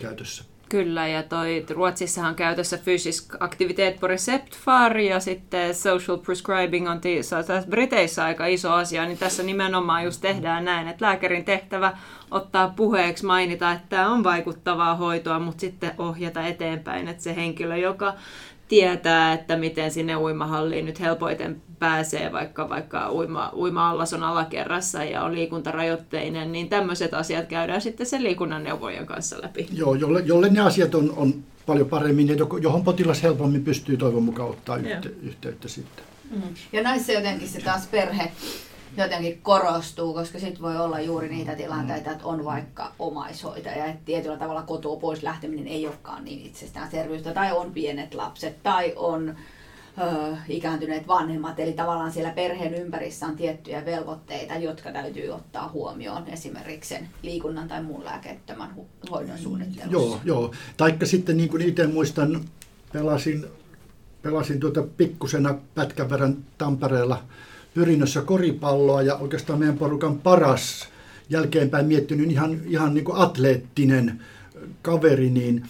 käytössä. 0.00 0.44
Kyllä, 0.68 1.08
ja 1.08 1.22
toi 1.22 1.66
Ruotsissahan 1.70 2.30
on 2.30 2.36
käytössä 2.36 2.78
fysisk 2.78 3.34
aktivitet 3.40 4.00
på 4.00 4.06
receptfar 4.06 4.98
ja 4.98 5.20
sitten 5.20 5.74
social 5.74 6.16
prescribing 6.16 6.90
on 6.90 7.00
tässä 7.00 7.70
Briteissä 7.70 8.24
aika 8.24 8.46
iso 8.46 8.72
asia, 8.72 9.06
niin 9.06 9.18
tässä 9.18 9.42
nimenomaan 9.42 10.04
just 10.04 10.20
tehdään 10.20 10.64
näin, 10.64 10.88
että 10.88 11.04
lääkärin 11.04 11.44
tehtävä 11.44 11.96
ottaa 12.30 12.72
puheeksi, 12.76 13.26
mainita, 13.26 13.72
että 13.72 13.86
tämä 13.88 14.12
on 14.12 14.24
vaikuttavaa 14.24 14.94
hoitoa, 14.94 15.38
mutta 15.38 15.60
sitten 15.60 15.92
ohjata 15.98 16.46
eteenpäin, 16.46 17.08
että 17.08 17.22
se 17.22 17.36
henkilö, 17.36 17.76
joka 17.76 18.14
tietää, 18.68 19.32
että 19.32 19.56
miten 19.56 19.90
sinne 19.90 20.16
uimahalliin 20.16 20.86
nyt 20.86 21.00
helpoiten 21.00 21.62
pääsee, 21.78 22.32
vaikka, 22.32 22.68
vaikka 22.68 23.12
uima, 23.12 23.52
uima-allas 23.54 24.12
on 24.12 24.22
alakerrassa 24.22 25.04
ja 25.04 25.22
on 25.22 25.34
liikuntarajoitteinen, 25.34 26.52
niin 26.52 26.68
tämmöiset 26.68 27.14
asiat 27.14 27.46
käydään 27.46 27.80
sitten 27.80 28.06
sen 28.06 28.22
liikunnan 28.22 28.64
neuvojen 28.64 29.06
kanssa 29.06 29.36
läpi. 29.42 29.68
Joo, 29.72 29.94
jolle, 29.94 30.20
jolle 30.20 30.48
ne 30.48 30.60
asiat 30.60 30.94
on, 30.94 31.12
on 31.16 31.34
paljon 31.66 31.88
paremmin 31.88 32.28
ja 32.28 32.34
johon 32.60 32.84
potilas 32.84 33.22
helpommin 33.22 33.64
pystyy 33.64 33.96
toivon 33.96 34.22
mukaan 34.22 34.50
ottaa 34.50 34.76
yhte, 34.76 35.10
yhteyttä 35.22 35.68
sitten. 35.68 36.04
Mm. 36.30 36.42
Ja 36.72 36.82
näissä 36.82 37.12
jotenkin 37.12 37.48
se 37.48 37.60
taas 37.60 37.86
perhe 37.86 38.32
jotenkin 38.96 39.42
korostuu, 39.42 40.14
koska 40.14 40.38
sitten 40.38 40.62
voi 40.62 40.76
olla 40.76 41.00
juuri 41.00 41.28
niitä 41.28 41.54
tilanteita, 41.54 42.10
että 42.10 42.26
on 42.26 42.44
vaikka 42.44 42.92
omaishoitaja, 42.98 43.86
että 43.86 44.04
tietyllä 44.04 44.36
tavalla 44.36 44.62
kotoa 44.62 44.96
pois 44.96 45.22
lähteminen 45.22 45.66
ei 45.66 45.86
olekaan 45.86 46.24
niin 46.24 46.46
itsestäänselvyyttä, 46.46 47.32
tai 47.32 47.52
on 47.52 47.72
pienet 47.72 48.14
lapset, 48.14 48.62
tai 48.62 48.92
on 48.96 49.28
ö, 49.98 50.36
ikääntyneet 50.48 51.08
vanhemmat, 51.08 51.60
eli 51.60 51.72
tavallaan 51.72 52.12
siellä 52.12 52.30
perheen 52.30 52.74
ympärissä 52.74 53.26
on 53.26 53.36
tiettyjä 53.36 53.84
velvoitteita, 53.84 54.54
jotka 54.54 54.92
täytyy 54.92 55.30
ottaa 55.30 55.68
huomioon 55.68 56.28
esimerkiksi 56.28 56.88
sen 56.88 57.08
liikunnan 57.22 57.68
tai 57.68 57.82
muun 57.82 58.04
lääkettömän 58.04 58.74
hoidon 59.10 59.38
suunnittelussa. 59.38 59.92
Joo, 59.92 60.20
joo. 60.24 60.54
taikka 60.76 61.06
sitten 61.06 61.36
niin 61.36 61.48
kuin 61.48 61.62
itse 61.62 61.86
muistan, 61.86 62.40
pelasin, 62.92 63.46
pelasin 64.22 64.60
tuota 64.60 64.82
pikkusena 64.96 65.54
pätkän 65.74 66.10
verran 66.10 66.36
Tampereella 66.58 67.22
pyrinnössä 67.76 68.22
koripalloa 68.22 69.02
ja 69.02 69.14
oikeastaan 69.14 69.58
meidän 69.58 69.78
porukan 69.78 70.18
paras 70.18 70.88
jälkeenpäin 71.30 71.86
miettinyt 71.86 72.30
ihan, 72.30 72.60
ihan 72.66 72.94
niin 72.94 73.04
kuin 73.04 73.18
atleettinen 73.18 74.20
kaveri, 74.82 75.30
niin 75.30 75.66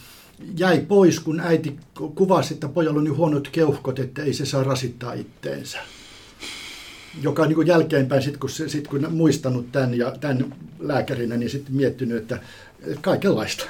jäi 0.59 0.81
pois, 0.81 1.21
kun 1.21 1.41
äiti 1.41 1.77
kuvasi, 2.15 2.55
että 2.55 2.69
pojalla 2.69 2.99
on 2.99 3.05
niin 3.05 3.17
huonot 3.17 3.49
keuhkot, 3.49 3.99
että 3.99 4.23
ei 4.23 4.33
se 4.33 4.47
saa 4.47 4.65
rasittaa 4.65 5.13
itteensä. 5.13 5.79
Joka 7.23 7.47
niin 7.47 7.55
kuin 7.55 7.67
jälkeenpäin, 7.67 8.23
sit 8.23 8.37
kun, 8.37 8.51
sit 8.51 8.89
kun 8.89 9.07
muistanut 9.11 9.73
tämän 9.73 9.95
ja 9.95 10.13
tämän 10.21 10.55
lääkärinä, 10.79 11.37
niin 11.37 11.51
sitten 11.51 11.75
miettinyt, 11.75 12.17
että 12.23 12.41
kaikenlaista. 13.01 13.65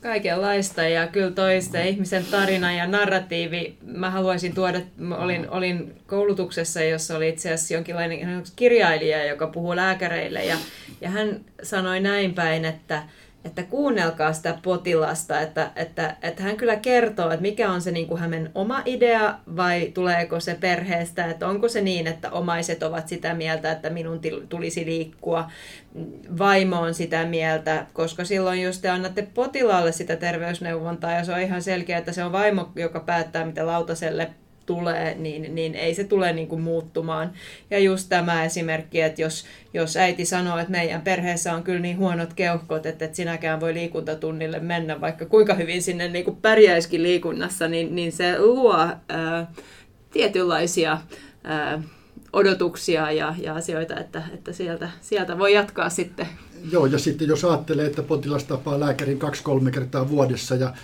Kaikenlaista 0.00 0.82
ja 0.82 1.06
kyllä 1.06 1.30
toista 1.30 1.80
ihmisen 1.80 2.24
tarina 2.24 2.72
ja 2.72 2.86
narratiivi. 2.86 3.76
Mä 3.82 4.10
haluaisin 4.10 4.54
tuoda, 4.54 4.80
olin, 5.18 5.50
olin 5.50 5.94
koulutuksessa, 6.06 6.82
jossa 6.82 7.16
oli 7.16 7.28
itse 7.28 7.52
asiassa 7.52 7.74
jonkinlainen 7.74 8.42
kirjailija, 8.56 9.24
joka 9.24 9.46
puhuu 9.46 9.76
lääkäreille 9.76 10.44
ja, 10.44 10.56
ja 11.00 11.10
hän 11.10 11.40
sanoi 11.62 12.00
näin 12.00 12.34
päin, 12.34 12.64
että, 12.64 13.02
että 13.44 13.62
kuunnelkaa 13.62 14.32
sitä 14.32 14.58
potilasta, 14.62 15.40
että, 15.40 15.70
että, 15.76 16.16
että 16.22 16.42
hän 16.42 16.56
kyllä 16.56 16.76
kertoo, 16.76 17.30
että 17.30 17.42
mikä 17.42 17.70
on 17.70 17.80
se 17.80 17.90
niin 17.90 18.06
kuin 18.06 18.20
hänen 18.20 18.50
oma 18.54 18.82
idea 18.84 19.34
vai 19.56 19.90
tuleeko 19.94 20.40
se 20.40 20.56
perheestä, 20.60 21.26
että 21.26 21.48
onko 21.48 21.68
se 21.68 21.80
niin, 21.80 22.06
että 22.06 22.30
omaiset 22.30 22.82
ovat 22.82 23.08
sitä 23.08 23.34
mieltä, 23.34 23.72
että 23.72 23.90
minun 23.90 24.20
tulisi 24.48 24.86
liikkua, 24.86 25.50
vaimo 26.38 26.80
on 26.80 26.94
sitä 26.94 27.24
mieltä, 27.24 27.86
koska 27.92 28.24
silloin 28.24 28.62
jos 28.62 28.78
te 28.78 28.88
annatte 28.88 29.28
potilaalle 29.34 29.92
sitä 29.92 30.16
terveysneuvontaa 30.16 31.12
ja 31.12 31.24
se 31.24 31.32
on 31.32 31.40
ihan 31.40 31.62
selkeä, 31.62 31.98
että 31.98 32.12
se 32.12 32.24
on 32.24 32.32
vaimo, 32.32 32.72
joka 32.76 33.00
päättää, 33.00 33.44
mitä 33.46 33.66
lautaselle 33.66 34.30
tulee, 34.70 35.14
niin, 35.14 35.54
niin 35.54 35.74
ei 35.74 35.94
se 35.94 36.04
tule 36.04 36.32
niin 36.32 36.48
kuin 36.48 36.60
muuttumaan. 36.60 37.32
Ja 37.70 37.78
just 37.78 38.08
tämä 38.08 38.44
esimerkki, 38.44 39.00
että 39.00 39.22
jos, 39.22 39.44
jos 39.74 39.96
äiti 39.96 40.24
sanoo, 40.24 40.58
että 40.58 40.70
meidän 40.70 41.02
perheessä 41.02 41.54
on 41.54 41.62
kyllä 41.62 41.80
niin 41.80 41.98
huonot 41.98 42.34
keuhkot, 42.34 42.86
että 42.86 43.04
et 43.04 43.14
sinäkään 43.14 43.60
voi 43.60 43.74
liikuntatunnille 43.74 44.58
mennä, 44.58 45.00
vaikka 45.00 45.26
kuinka 45.26 45.54
hyvin 45.54 45.82
sinne 45.82 46.08
niin 46.08 46.24
kuin 46.24 46.36
pärjäisikin 46.36 47.02
liikunnassa, 47.02 47.68
niin, 47.68 47.94
niin 47.94 48.12
se 48.12 48.38
luo 48.38 48.76
ää, 49.08 49.52
tietynlaisia 50.12 50.98
ää, 51.44 51.82
odotuksia 52.32 53.12
ja, 53.12 53.34
ja 53.42 53.54
asioita, 53.54 54.00
että, 54.00 54.22
että 54.34 54.52
sieltä, 54.52 54.90
sieltä 55.00 55.38
voi 55.38 55.54
jatkaa 55.54 55.90
sitten. 55.90 56.26
Joo, 56.72 56.86
ja 56.86 56.98
sitten 56.98 57.28
jos 57.28 57.44
ajattelee, 57.44 57.86
että 57.86 58.02
potilas 58.02 58.44
tapaa 58.44 58.80
lääkärin 58.80 59.18
kaksi-kolme 59.18 59.70
kertaa 59.70 60.08
vuodessa 60.08 60.54
ja 60.54 60.74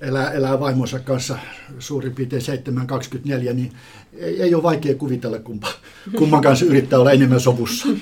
elää, 0.00 0.30
elää 0.30 0.60
vaimonsa 0.60 0.98
kanssa 0.98 1.38
suurin 1.78 2.14
piirtein 2.14 2.42
7-24, 2.42 3.52
niin 3.52 3.72
ei, 4.12 4.42
ei 4.42 4.54
ole 4.54 4.62
vaikea 4.62 4.94
kuvitella, 4.94 5.38
kumpa, 5.38 5.68
kumman 6.18 6.42
kanssa 6.42 6.66
yrittää 6.66 6.98
olla 6.98 7.12
enemmän 7.12 7.40
sovussa. 7.40 7.88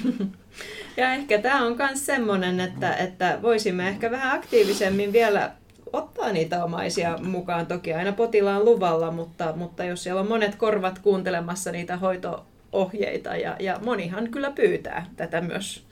Ja 0.96 1.12
ehkä 1.12 1.38
tämä 1.38 1.66
on 1.66 1.76
myös 1.76 2.06
semmoinen, 2.06 2.61
että, 2.61 2.94
että 2.94 3.38
voisimme 3.42 3.88
ehkä 3.88 4.11
vähän 4.11 4.38
aktiivisemmin 4.38 5.12
vielä 5.12 5.52
ottaa 5.92 6.32
niitä 6.32 6.64
omaisia 6.64 7.18
mukaan, 7.22 7.66
toki 7.66 7.94
aina 7.94 8.12
potilaan 8.12 8.64
luvalla, 8.64 9.11
mutta, 9.11 9.52
mutta 9.56 9.85
jos 9.85 10.02
siellä 10.02 10.20
on 10.20 10.28
monet 10.28 10.54
korvat 10.54 10.98
kuuntelemassa 10.98 11.72
niitä 11.72 11.96
hoitoohjeita, 11.96 13.37
ja, 13.37 13.56
ja 13.61 13.80
monihan 13.85 14.30
kyllä 14.30 14.50
pyytää 14.50 15.06
tätä 15.16 15.40
myös. 15.40 15.85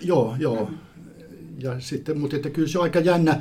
Joo, 0.00 0.36
joo. 0.38 0.70
Ja 1.58 1.80
sitten, 1.80 2.18
mutta 2.18 2.36
että 2.36 2.50
kyllä 2.50 2.68
se 2.68 2.78
on 2.78 2.84
aika 2.84 3.00
jännä, 3.00 3.40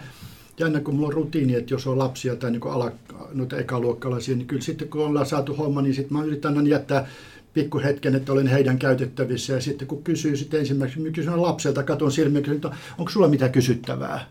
jännä, 0.60 0.80
kun 0.80 0.95
mulla 0.95 1.08
on 1.08 1.14
rutiini, 1.14 1.56
että 1.56 1.74
jos 1.74 1.88
on 1.88 1.99
lapsia 1.99 2.36
tai 2.36 2.51
niin 2.51 2.68
ala, 2.68 2.91
noita 3.34 3.58
ekaluokkalaisia, 3.58 4.36
niin 4.36 4.47
kyllä 4.47 4.62
sitten 4.62 4.89
kun 4.89 5.06
ollaan 5.06 5.26
saatu 5.26 5.56
homma, 5.56 5.82
niin 5.82 5.93
sitten 5.93 6.18
mä 6.18 6.24
yritän 6.24 6.58
aina 6.58 6.70
jättää 6.70 7.08
pikkuhetken, 7.54 8.16
että 8.16 8.32
olen 8.32 8.47
heidän 8.47 8.80
käytettävissä. 8.80 9.54
Ja 9.54 9.62
sitten 9.62 9.88
kun 9.88 10.04
kysyy 10.04 10.38
sitten 10.38 10.60
ensimmäiseksi, 10.60 11.01
niin 11.01 11.14
kysyn 11.14 11.41
lapselta, 11.41 11.84
katon 11.84 12.12
silmiä, 12.12 12.41
että 12.51 12.72
onko 12.97 13.12
sulla 13.12 13.28
mitään 13.28 13.51
kysyttävää? 13.51 14.26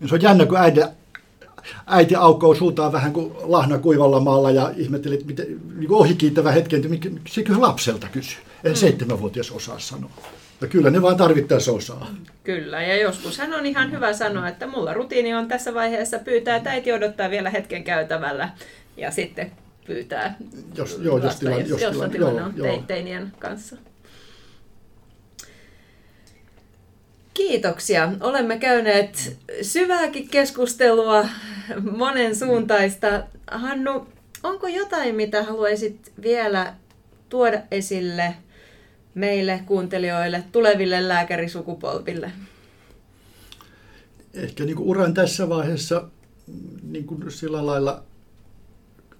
Ja 0.00 0.08
se 0.08 0.14
on 0.14 0.22
jännä, 0.22 0.46
kun 0.46 0.56
äiti, 0.56 0.80
äiti 1.86 2.14
aukoo 2.14 2.54
suutaan 2.54 2.92
vähän 2.92 3.12
kuin 3.12 3.32
lahna 3.42 3.78
kuivalla 3.78 4.20
maalla 4.20 4.50
ja 4.50 4.72
ihmettelee, 4.76 5.14
että 5.14 5.26
miten, 5.26 5.60
niin 5.76 5.92
ohikiittävä 5.92 6.52
hetken, 6.52 6.84
että 6.94 7.08
se 7.28 7.42
kyllä 7.42 7.60
lapselta 7.60 8.08
kysyy. 8.08 8.38
Ei 8.64 8.72
mm. 8.72 8.76
seitsemänvuotias 8.76 9.50
osaa 9.50 9.78
sanoa. 9.78 10.10
Ja 10.64 10.68
kyllä 10.68 10.90
ne 10.90 11.02
vaan 11.02 11.16
tarvittaessa 11.16 11.72
osaa. 11.72 12.14
Kyllä, 12.44 12.82
ja 12.82 12.96
joskus 12.96 13.38
hän 13.38 13.54
on 13.54 13.66
ihan 13.66 13.92
hyvä 13.92 14.12
sanoa, 14.12 14.48
että 14.48 14.66
mulla 14.66 14.94
rutiini 14.94 15.34
on 15.34 15.48
tässä 15.48 15.74
vaiheessa 15.74 16.18
pyytää, 16.18 16.56
että 16.56 16.70
äiti 16.70 16.92
odottaa 16.92 17.30
vielä 17.30 17.50
hetken 17.50 17.84
käytävällä 17.84 18.48
ja 18.96 19.10
sitten 19.10 19.52
pyytää 19.86 20.36
Jos, 20.74 20.98
joo, 21.02 21.16
jos 21.16 21.24
lasta, 21.24 21.40
tilanne, 21.40 21.60
jos, 21.60 21.70
jos 21.70 21.82
jos 21.82 21.92
tilanne, 21.92 22.12
tilanne 22.12 22.40
joo, 22.40 22.48
on 22.48 22.56
joo. 22.56 22.76
te- 22.76 22.82
teinien 22.86 23.32
kanssa. 23.38 23.76
Kiitoksia. 27.34 28.12
Olemme 28.20 28.58
käyneet 28.58 29.36
syvääkin 29.62 30.28
keskustelua, 30.28 31.28
monen 31.90 32.36
suuntaista. 32.36 33.22
Hannu, 33.50 34.06
onko 34.42 34.68
jotain, 34.68 35.14
mitä 35.14 35.42
haluaisit 35.42 36.12
vielä 36.22 36.74
tuoda 37.28 37.58
esille 37.70 38.34
meille 39.14 39.62
kuuntelijoille, 39.66 40.44
tuleville 40.52 41.08
lääkärisukupolville? 41.08 42.32
Ehkä 44.34 44.64
niin 44.64 44.76
kuin 44.76 44.88
uran 44.88 45.14
tässä 45.14 45.48
vaiheessa 45.48 46.08
niin 46.82 47.06
kuin 47.06 47.30
sillä 47.30 47.66
lailla 47.66 48.02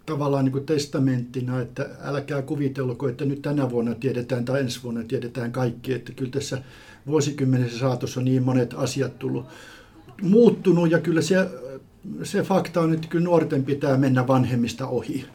tavallaan 0.06 0.44
niin 0.44 0.52
kuin 0.52 0.66
testamenttina, 0.66 1.60
että 1.60 1.88
älkää 2.02 2.42
kuvitelko, 2.42 3.08
että 3.08 3.24
nyt 3.24 3.42
tänä 3.42 3.70
vuonna 3.70 3.94
tiedetään 3.94 4.44
tai 4.44 4.60
ensi 4.60 4.82
vuonna 4.82 5.02
tiedetään 5.08 5.52
kaikki, 5.52 5.92
että 5.92 6.12
kyllä 6.12 6.30
tässä 6.30 6.62
vuosikymmenessä 7.06 7.78
saatossa 7.78 8.20
on 8.20 8.24
niin 8.24 8.42
monet 8.42 8.74
asiat 8.76 9.18
tullut 9.18 9.46
muuttunut 10.22 10.90
ja 10.90 11.00
kyllä 11.00 11.22
se, 11.22 11.48
se 12.22 12.42
fakta 12.42 12.80
on, 12.80 12.94
että 12.94 13.08
kyllä 13.08 13.24
nuorten 13.24 13.64
pitää 13.64 13.96
mennä 13.96 14.26
vanhemmista 14.26 14.86
ohi. 14.86 15.26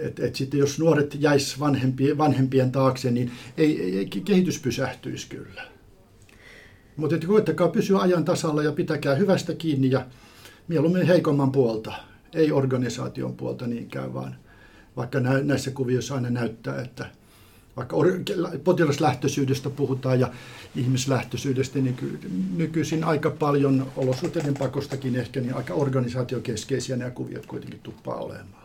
Et, 0.00 0.20
et 0.20 0.36
sitten 0.36 0.60
jos 0.60 0.78
nuoret 0.78 1.16
jäis 1.20 1.60
vanhempien, 1.60 2.18
vanhempien 2.18 2.72
taakse, 2.72 3.10
niin 3.10 3.30
ei, 3.56 3.98
ei, 3.98 4.06
kehitys 4.06 4.58
pysähtyisi 4.58 5.28
kyllä. 5.28 5.62
Mutta 6.96 7.26
koettakaa 7.26 7.68
pysyä 7.68 7.98
ajan 7.98 8.24
tasalla 8.24 8.62
ja 8.62 8.72
pitäkää 8.72 9.14
hyvästä 9.14 9.54
kiinni 9.54 9.90
ja 9.90 10.06
mieluummin 10.68 11.06
heikomman 11.06 11.52
puolta, 11.52 11.92
ei 12.34 12.52
organisaation 12.52 13.36
puolta 13.36 13.66
niinkään, 13.66 14.14
vaan 14.14 14.36
vaikka 14.96 15.20
nä- 15.20 15.42
näissä 15.42 15.70
kuvioissa 15.70 16.14
aina 16.14 16.30
näyttää, 16.30 16.82
että 16.82 17.06
vaikka 17.76 17.96
potilaslähtöisyydestä 18.64 19.70
puhutaan 19.70 20.20
ja 20.20 20.32
ihmislähtöisyydestä, 20.76 21.78
niin 21.78 21.94
ky- 21.94 22.18
nykyisin 22.56 23.04
aika 23.04 23.30
paljon 23.30 23.92
olosuhteiden 23.96 24.54
pakostakin 24.54 25.16
ehkä 25.16 25.40
niin 25.40 25.54
aika 25.54 25.74
organisaatiokeskeisiä 25.74 26.96
nämä 26.96 27.10
kuviot 27.10 27.46
kuitenkin 27.46 27.80
tuppaa 27.82 28.16
olemaan. 28.16 28.59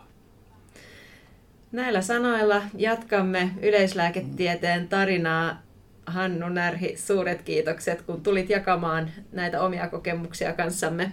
Näillä 1.76 2.02
sanoilla 2.02 2.62
jatkamme 2.78 3.52
yleislääketieteen 3.62 4.88
tarinaa. 4.88 5.62
Hannu 6.06 6.50
Närhi, 6.50 6.98
suuret 6.98 7.42
kiitokset, 7.42 8.02
kun 8.02 8.22
tulit 8.22 8.50
jakamaan 8.50 9.10
näitä 9.32 9.62
omia 9.62 9.88
kokemuksia 9.88 10.54
kanssamme. 10.54 11.12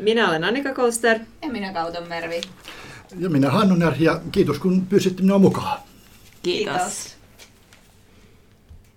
Minä 0.00 0.28
olen 0.28 0.44
Annika 0.44 0.74
Kolster. 0.74 1.18
Ja 1.42 1.48
minä 1.48 1.72
Kauton 1.72 2.08
Mervi. 2.08 2.40
Ja 3.18 3.30
minä 3.30 3.50
Hannu 3.50 3.74
Närhi 3.74 4.04
ja 4.04 4.20
kiitos 4.32 4.58
kun 4.58 4.86
pyysitte 4.86 5.22
minua 5.22 5.38
mukaan. 5.38 5.80
Kiitos. 6.42 7.15